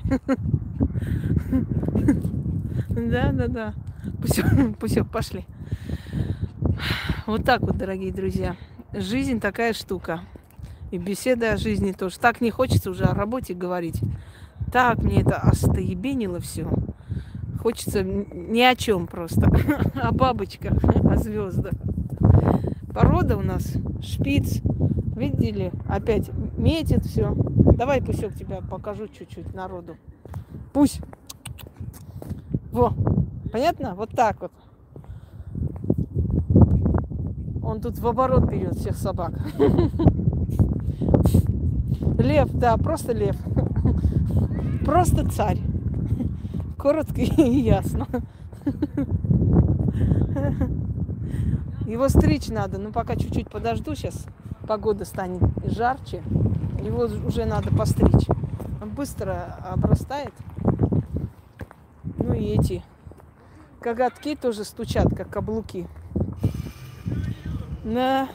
[2.95, 3.75] Да, да, да.
[4.21, 5.47] Пусек, Пусек, пошли.
[7.27, 8.57] Вот так вот, дорогие друзья.
[8.93, 10.21] Жизнь такая штука.
[10.91, 12.19] И беседы о жизни тоже.
[12.19, 13.99] Так не хочется уже о работе говорить.
[14.71, 16.69] Так мне это остоебенило все.
[17.61, 19.49] Хочется ни о чем просто.
[19.95, 21.73] О бабочках, о звездах.
[22.93, 24.61] Порода у нас шпиц.
[25.17, 25.73] Видели?
[25.89, 27.35] Опять метит все.
[27.35, 29.97] Давай, Пусек, тебя покажу чуть-чуть народу.
[30.73, 31.01] Пусть.
[32.73, 32.93] Во.
[33.53, 33.95] Понятно?
[33.95, 34.51] Вот так вот.
[37.63, 39.33] Он тут в оборот берет всех собак.
[42.19, 43.37] Лев, да, просто лев.
[44.85, 45.59] Просто царь.
[46.79, 48.07] Коротко и ясно.
[51.87, 54.27] Его стричь надо, но пока чуть-чуть подожду, сейчас
[54.67, 56.23] погода станет жарче.
[56.83, 58.27] Его уже надо постричь.
[58.81, 60.33] Он быстро обрастает.
[62.43, 62.83] И эти
[63.81, 65.87] коготки тоже стучат, как каблуки.
[67.85, 68.29] Да.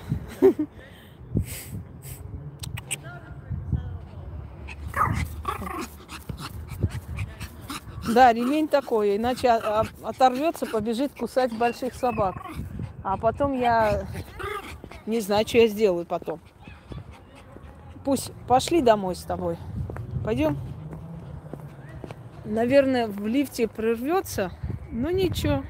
[8.08, 12.36] Да, ремень такой, иначе оторвется, побежит кусать больших собак.
[13.04, 14.08] А потом я
[15.06, 16.40] не знаю, что я сделаю потом.
[18.06, 19.58] Пусть пошли домой с тобой.
[20.24, 20.58] Пойдем.
[22.48, 24.52] Наверное, в лифте прорвется,
[24.90, 25.64] но ничего.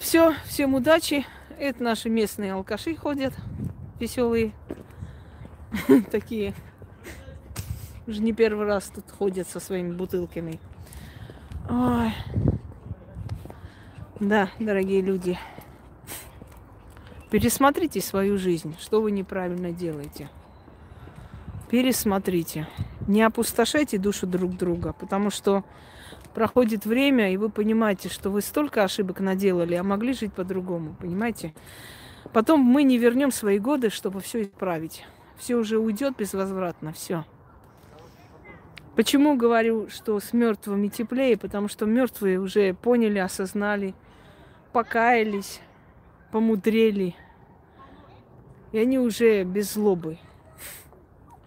[0.00, 1.24] Все, всем удачи.
[1.60, 3.32] Это наши местные алкаши ходят,
[4.00, 4.52] веселые,
[6.10, 6.54] такие.
[8.08, 10.58] Уже не первый раз тут ходят со своими бутылками.
[11.70, 12.12] Ой.
[14.18, 15.38] Да, дорогие люди,
[17.30, 20.28] пересмотрите свою жизнь, что вы неправильно делаете.
[21.70, 22.66] Пересмотрите.
[23.06, 25.64] Не опустошайте душу друг друга, потому что
[26.34, 31.54] проходит время, и вы понимаете, что вы столько ошибок наделали, а могли жить по-другому, понимаете?
[32.32, 35.04] Потом мы не вернем свои годы, чтобы все исправить.
[35.36, 37.24] Все уже уйдет безвозвратно, все.
[38.96, 41.36] Почему говорю, что с мертвыми теплее?
[41.36, 43.94] Потому что мертвые уже поняли, осознали,
[44.72, 45.60] покаялись,
[46.30, 47.14] помудрели.
[48.72, 50.18] И они уже без злобы.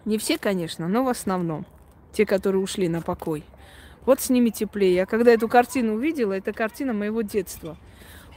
[0.08, 1.66] Не все, конечно, но в основном.
[2.14, 3.44] Те, которые ушли на покой.
[4.06, 4.94] Вот с ними теплее.
[4.94, 7.76] Я когда эту картину увидела, это картина моего детства.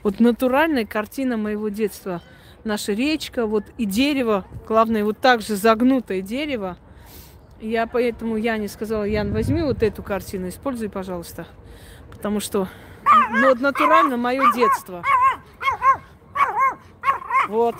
[0.03, 2.21] Вот натуральная картина моего детства.
[2.65, 6.75] Наша речка, вот и дерево, главное, вот так же загнутое дерево.
[7.61, 11.47] Я поэтому Яне сказала, Ян, возьми вот эту картину, используй, пожалуйста.
[12.11, 12.67] Потому что,
[13.31, 15.05] ну, вот натурально мое детство.
[17.47, 17.75] Вот.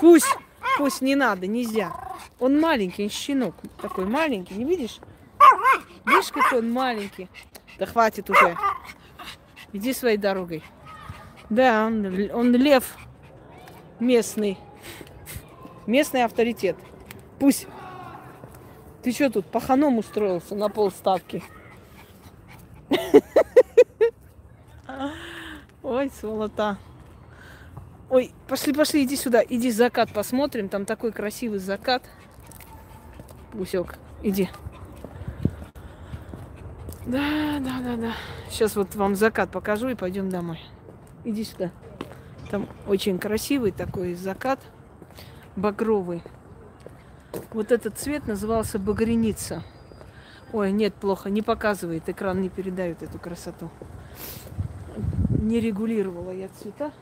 [0.00, 0.38] Пусть,
[0.78, 1.92] пусть не надо, нельзя.
[2.38, 4.98] Он маленький, щенок такой маленький, не видишь?
[6.04, 7.28] Видишь, какой он маленький.
[7.78, 8.56] Да хватит уже.
[9.72, 10.62] Иди своей дорогой.
[11.48, 12.96] Да, он, он лев
[14.00, 14.58] местный.
[15.86, 16.76] Местный авторитет.
[17.38, 17.66] Пусть.
[19.02, 21.42] Ты что тут, паханом устроился на полставки?
[25.82, 26.78] Ой, сволота.
[28.12, 29.42] Ой, пошли, пошли, иди сюда.
[29.42, 30.68] Иди закат посмотрим.
[30.68, 32.02] Там такой красивый закат.
[33.52, 34.50] Пусек, иди.
[37.06, 38.12] Да, да, да, да.
[38.50, 40.60] Сейчас вот вам закат покажу и пойдем домой.
[41.24, 41.70] Иди сюда.
[42.50, 44.60] Там очень красивый такой закат,
[45.56, 46.22] багровый.
[47.54, 49.62] Вот этот цвет назывался багреница.
[50.52, 53.70] Ой, нет, плохо, не показывает, экран не передает эту красоту.
[55.30, 56.92] Не регулировала я цвета.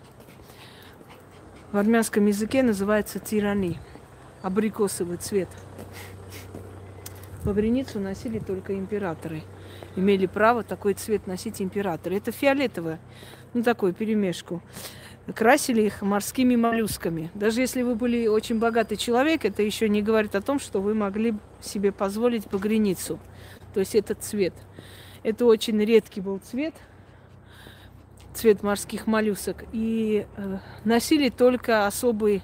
[1.73, 3.79] В армянском языке называется тирани,
[4.43, 5.49] абрикосовый цвет.
[7.45, 9.43] Багреницу носили только императоры
[9.97, 12.17] имели право такой цвет носить императоры.
[12.17, 12.99] Это фиолетовое,
[13.55, 14.63] ну такую перемешку.
[15.35, 17.31] Красили их морскими моллюсками.
[17.35, 20.95] Даже если вы были очень богатый человек, это еще не говорит о том, что вы
[20.95, 23.21] могли себе позволить погреницу.
[23.75, 24.55] То есть этот цвет.
[25.23, 26.75] Это очень редкий был цвет,
[28.35, 29.65] цвет морских моллюсок.
[29.73, 32.43] И э, носили только особые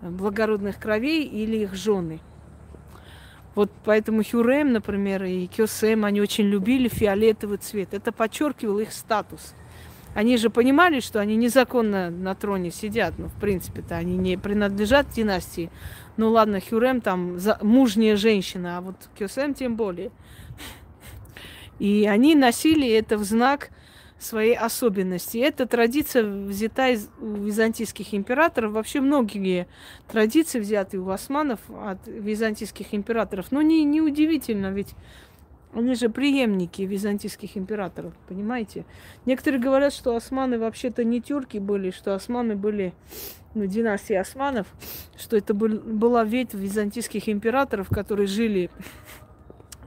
[0.00, 2.20] благородных кровей или их жены–
[3.54, 7.92] вот поэтому Хюрем, например, и Кёсем, они очень любили фиолетовый цвет.
[7.92, 9.54] Это подчеркивало их статус.
[10.14, 13.14] Они же понимали, что они незаконно на троне сидят.
[13.18, 15.70] Ну, в принципе-то, они не принадлежат династии.
[16.16, 20.10] Ну, ладно, Хюрем там за, мужняя женщина, а вот Кёсем тем более.
[21.78, 23.70] И они носили это в знак
[24.20, 25.38] своей особенности.
[25.38, 28.72] Эта традиция взята из у византийских императоров.
[28.72, 29.66] Вообще многие
[30.08, 33.50] традиции взяты у османов от византийских императоров.
[33.50, 34.94] Но не, не удивительно, ведь
[35.72, 38.84] Они же преемники византийских императоров, понимаете?
[39.24, 42.92] Некоторые говорят, что османы вообще-то не тюрки были, что османы были
[43.54, 44.66] ну, династии османов,
[45.16, 48.68] что это был, была ветвь византийских императоров, которые жили,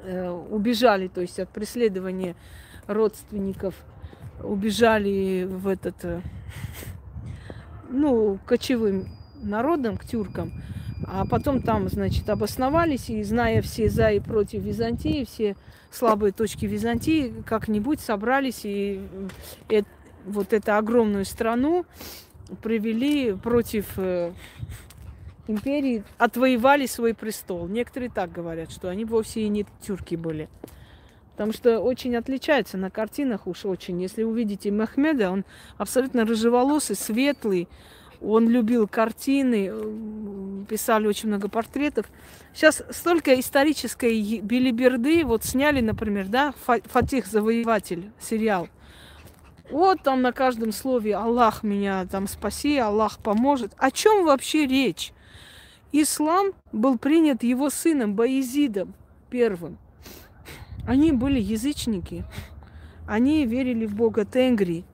[0.03, 2.35] э, убежали, то есть от преследования
[2.87, 3.75] родственников,
[4.41, 6.21] убежали в этот, э,
[7.89, 9.07] ну, кочевым
[9.41, 10.53] народом, к тюркам,
[11.05, 15.55] а потом там, значит, обосновались, и зная все за и против Византии, все
[15.91, 19.01] слабые точки Византии, как-нибудь собрались и
[19.69, 19.83] э,
[20.25, 21.85] вот эту огромную страну
[22.61, 24.33] привели против э,
[25.47, 27.67] империи, отвоевали свой престол.
[27.67, 30.49] Некоторые так говорят, что они вовсе и не тюрки были.
[31.33, 34.01] Потому что очень отличается на картинах уж очень.
[34.01, 35.45] Если увидите Махмеда, он
[35.77, 37.67] абсолютно рыжеволосый, светлый,
[38.21, 42.05] он любил картины, э, писали очень много портретов.
[42.53, 48.69] Сейчас столько исторической билиберды, вот сняли, например, да, Фатих Завоеватель сериал.
[49.69, 53.73] Вот там на каждом слове Аллах меня там спаси, Аллах поможет.
[53.77, 55.13] О чем вообще речь?
[55.91, 58.93] Ислам был принят его сыном Баизидом
[59.29, 59.77] первым.
[60.85, 62.25] Они были язычники.
[63.07, 64.85] Они верили в Бога Тенгри.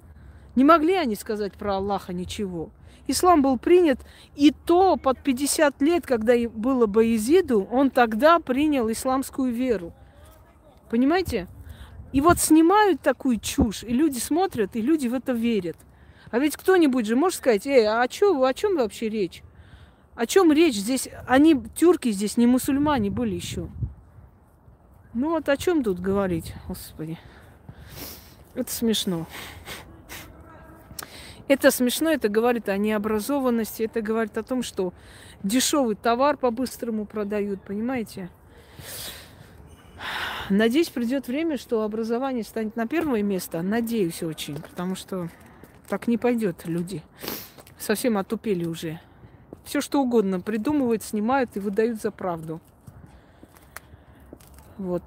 [0.56, 2.70] Не могли они сказать про Аллаха ничего.
[3.07, 3.99] Ислам был принят,
[4.36, 9.94] и то под 50 лет, когда было Баизиду, он тогда принял исламскую веру.
[10.91, 11.48] Понимаете?
[12.11, 15.78] И вот снимают такую чушь, и люди смотрят, и люди в это верят.
[16.32, 19.41] А ведь кто-нибудь же может сказать, эй, а чем, о чем вообще речь?
[20.16, 21.10] О чем речь здесь?
[21.28, 23.70] Они, тюрки здесь, не мусульмане были еще.
[25.14, 27.18] Ну вот о чем тут говорить, господи.
[28.53, 29.26] Это смешно.
[31.48, 34.94] Это смешно, это говорит о необразованности, это говорит о том, что
[35.41, 38.30] дешевый товар по-быстрому продают, понимаете?
[40.52, 43.64] Надеюсь, придет время, что образование станет на первое место.
[43.64, 45.30] Надеюсь очень, потому что
[45.88, 47.02] так не пойдет люди.
[47.80, 48.99] Совсем отупели уже.
[49.64, 52.61] Все что угодно придумывают, снимают и выдают за правду.
[54.80, 55.03] Вот.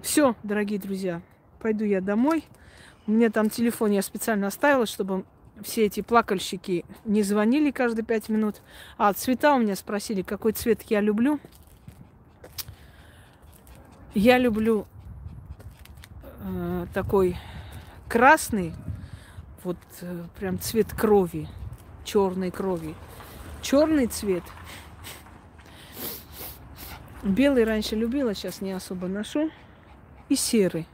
[0.00, 1.20] Все, дорогие друзья,
[1.58, 2.44] пойду я домой.
[3.08, 5.24] У меня там телефон я специально оставила, чтобы
[5.62, 8.62] все эти плакальщики не звонили каждые пять минут.
[8.96, 11.40] А цвета у меня спросили, какой цвет я люблю.
[14.14, 14.86] Я люблю
[16.42, 17.36] э, такой
[18.08, 18.72] красный,
[19.64, 21.48] вот э, прям цвет крови,
[22.04, 22.94] черной крови.
[23.62, 24.44] Черный цвет.
[27.26, 29.50] Белый раньше любила, сейчас не особо ношу.
[30.28, 30.86] И серый.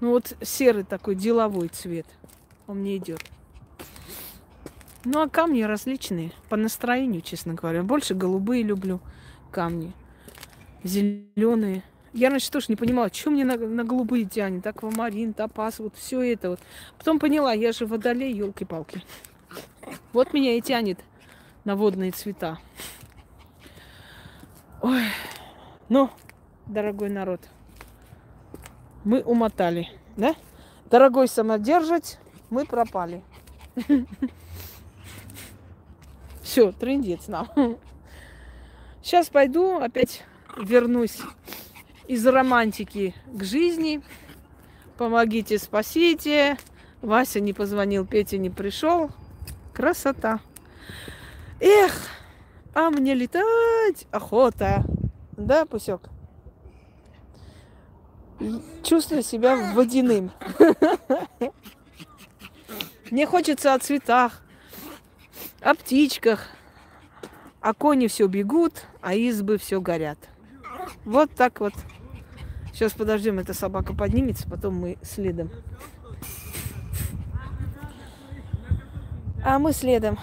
[0.00, 2.06] Ну вот серый такой деловой цвет.
[2.66, 3.20] Он мне идет.
[5.04, 6.32] Ну а камни различные.
[6.50, 7.82] По настроению, честно говоря.
[7.82, 9.00] Больше голубые люблю
[9.50, 9.94] камни.
[10.84, 11.82] Зеленые.
[12.12, 14.66] Я раньше тоже не понимала, что мне на, на голубые тянет.
[14.66, 16.60] Аквамарин, топаз, вот все это вот.
[16.98, 19.02] Потом поняла, я же водолей, елки-палки.
[20.12, 20.98] Вот меня и тянет
[21.64, 22.58] на водные цвета.
[24.82, 25.04] Ой.
[25.88, 26.10] Ну,
[26.66, 27.40] дорогой народ,
[29.04, 30.34] мы умотали, да?
[30.90, 32.18] Дорогой самодержать,
[32.50, 33.22] мы пропали.
[36.42, 37.48] Все, трендец нам.
[39.02, 40.24] Сейчас пойду, опять
[40.56, 41.20] вернусь
[42.08, 44.02] из романтики к жизни.
[44.98, 46.58] Помогите, спасите.
[47.02, 49.10] Вася не позвонил, Петя не пришел.
[49.72, 50.40] Красота.
[51.60, 52.08] Эх,
[52.74, 54.84] а мне летать охота.
[55.36, 56.08] Да, Пусек?
[58.82, 60.30] чувствую себя водяным.
[63.10, 64.42] Мне хочется о цветах,
[65.60, 66.48] о птичках.
[67.60, 70.18] А кони все бегут, а избы все горят.
[71.04, 71.74] Вот так вот.
[72.72, 75.50] Сейчас подождем, эта собака поднимется, потом мы следом.
[79.44, 80.18] А мы следом.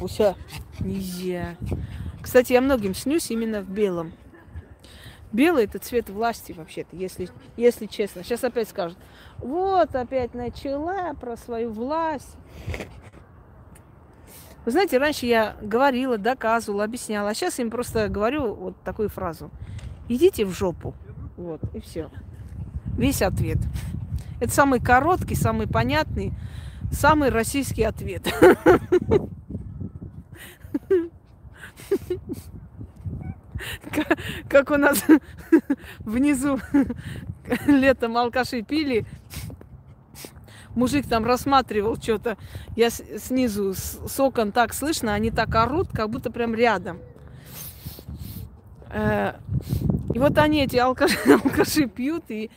[0.00, 0.34] Уся,
[0.80, 1.56] нельзя.
[2.22, 4.12] Кстати, я многим снюсь именно в белом.
[5.32, 8.22] Белый это цвет власти вообще-то, если, если честно.
[8.22, 8.96] Сейчас опять скажут,
[9.38, 12.36] вот опять начала про свою власть.
[14.64, 19.50] Вы знаете, раньше я говорила, доказывала, объясняла, а сейчас им просто говорю вот такую фразу.
[20.08, 20.94] Идите в жопу.
[21.36, 22.10] Вот, и все.
[22.96, 23.58] Весь ответ.
[24.40, 26.32] Это самый короткий, самый понятный,
[26.90, 28.26] самый российский ответ.
[34.48, 35.04] как у нас
[36.00, 36.60] внизу
[37.66, 39.06] летом алкаши пили,
[40.74, 42.36] мужик там рассматривал что-то,
[42.76, 46.98] я снизу с окон так слышно, они так орут, как будто прям рядом.
[48.90, 49.34] Э,
[50.14, 52.50] И вот они, эти алкаши, алкаши пьют, и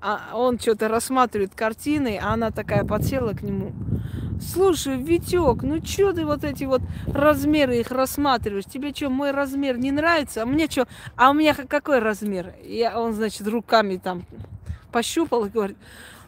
[0.00, 3.72] а он что-то рассматривает картины, а она такая подсела к нему.
[4.40, 6.80] Слушай, Витек, ну что ты вот эти вот
[7.12, 8.66] размеры их рассматриваешь?
[8.66, 10.42] Тебе что, мой размер не нравится?
[10.42, 10.86] А мне что?
[11.16, 12.54] А у меня какой размер?
[12.62, 14.24] Я, он, значит, руками там
[14.92, 15.76] пощупал и говорит,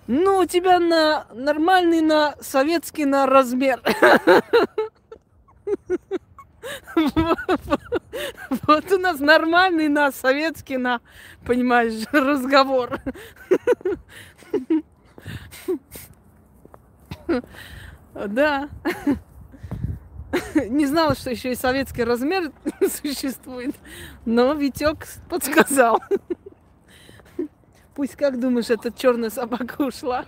[0.08, 3.80] ну, у тебя на нормальный, на советский, на размер.
[8.66, 11.00] Вот у нас нормальный на советский, на,
[11.46, 13.00] понимаешь, разговор.
[18.12, 18.68] Да.
[20.68, 23.74] Не знала, что еще и советский размер существует,
[24.24, 26.02] но Витек подсказал.
[27.94, 30.24] Пусть как думаешь, эта черная собака ушла.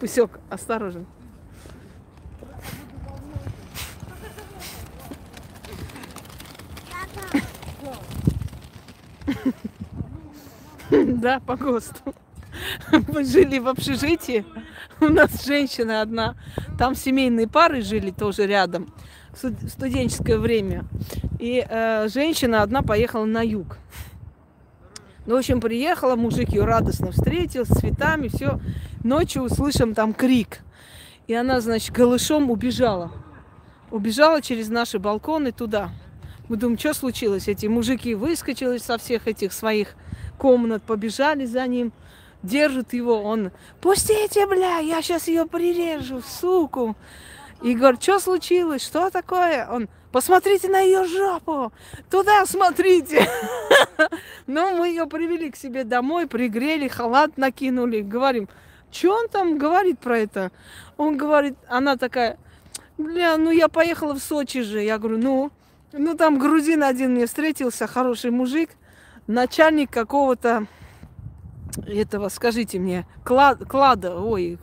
[0.00, 1.06] Пусек, осторожен.
[10.90, 12.14] Да, по ГОСТу.
[13.08, 14.44] Мы жили в общежитии.
[15.00, 16.34] У нас женщина одна.
[16.78, 18.92] Там семейные пары жили тоже рядом.
[19.32, 20.84] В студенческое время.
[21.38, 23.76] И э, женщина одна поехала на юг.
[25.26, 28.58] Ну, в общем, приехала, мужик ее радостно встретил, с цветами, все.
[29.04, 30.60] Ночью услышим там крик.
[31.26, 33.12] И она, значит, голышом убежала.
[33.90, 35.90] Убежала через наши балконы туда.
[36.48, 37.46] Мы думаем, что случилось?
[37.46, 39.94] Эти мужики выскочили со всех этих своих
[40.38, 41.92] комнат, побежали за ним,
[42.42, 43.50] держат его, он,
[43.80, 46.96] пустите, бля, я сейчас ее прирежу, суку.
[47.62, 49.68] И говорит, что случилось, что такое?
[49.68, 51.72] Он, посмотрите на ее жопу,
[52.10, 53.28] туда смотрите.
[54.46, 58.48] Ну, мы ее привели к себе домой, пригрели, халат накинули, говорим,
[58.90, 60.52] что он там говорит про это?
[60.96, 62.38] Он говорит, она такая,
[62.96, 64.82] бля, ну я поехала в Сочи же.
[64.82, 65.52] Я говорю, ну,
[65.92, 68.70] ну, там грузин один мне встретился, хороший мужик,
[69.26, 70.66] начальник какого-то
[71.86, 74.58] этого, скажите мне, клад, клада, ой,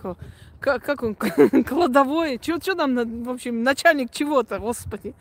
[0.59, 1.15] как, как он,
[1.63, 5.13] кладовой, что, там, в общем, начальник чего-то, господи,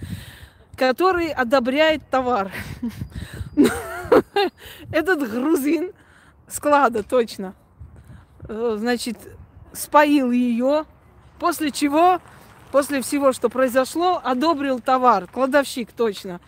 [0.76, 2.50] который одобряет товар.
[4.92, 5.92] Этот грузин
[6.48, 7.54] склада, точно,
[8.48, 9.18] э, значит,
[9.72, 10.84] споил ее,
[11.38, 12.20] после чего
[12.74, 16.40] после всего, что произошло, одобрил товар, кладовщик точно.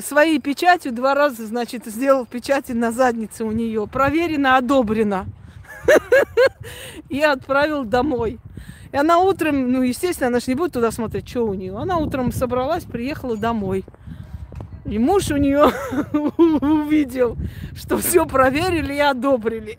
[0.00, 3.86] Своей печатью два раза, значит, сделал печати на заднице у нее.
[3.86, 5.24] Проверено, одобрено.
[7.08, 8.38] И отправил домой.
[8.92, 11.74] И она утром, ну, естественно, она же не будет туда смотреть, что у нее.
[11.74, 13.86] Она утром собралась, приехала домой.
[14.84, 15.72] И муж у нее
[16.12, 17.38] увидел,
[17.74, 19.78] что все проверили и одобрили.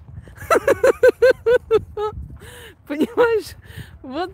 [2.88, 3.57] Понимаешь?
[4.02, 4.32] Вот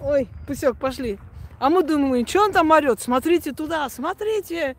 [0.00, 1.18] Ой, пусек, пошли.
[1.58, 3.00] А мы думаем, что он там орет?
[3.00, 4.76] Смотрите туда, смотрите.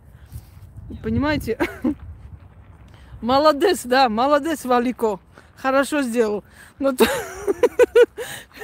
[1.03, 1.57] Понимаете?
[3.21, 5.19] Молодец, да, молодец, Валико.
[5.57, 6.43] Хорошо сделал.
[6.79, 7.05] Но то...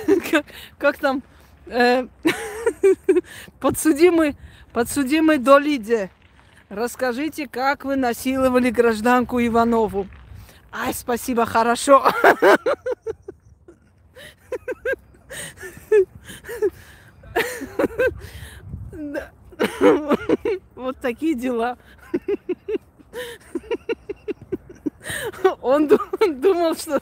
[0.31, 0.45] как,
[0.77, 1.23] как там
[1.65, 2.07] э,
[3.59, 4.37] подсудимый,
[4.71, 6.09] подсудимый Долиде.
[6.69, 10.07] Расскажите, как вы насиловали гражданку Иванову.
[10.71, 12.09] Ай, спасибо, хорошо.
[18.91, 19.31] Да.
[20.75, 21.77] Вот такие дела.
[25.61, 27.01] Он думал, что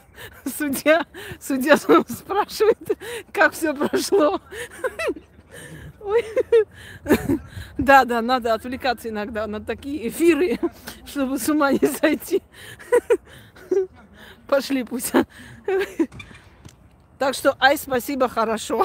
[0.58, 1.06] судья,
[1.40, 2.98] судья спрашивает,
[3.32, 4.40] как все прошло.
[6.00, 6.24] Ой.
[7.78, 10.58] Да, да, надо отвлекаться иногда на такие эфиры,
[11.06, 12.42] чтобы с ума не сойти.
[14.46, 15.12] Пошли пусть.
[17.24, 18.84] Так что, ай, спасибо, хорошо.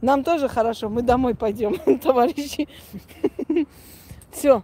[0.00, 2.68] Нам тоже хорошо, мы домой пойдем, товарищи.
[4.30, 4.62] Все.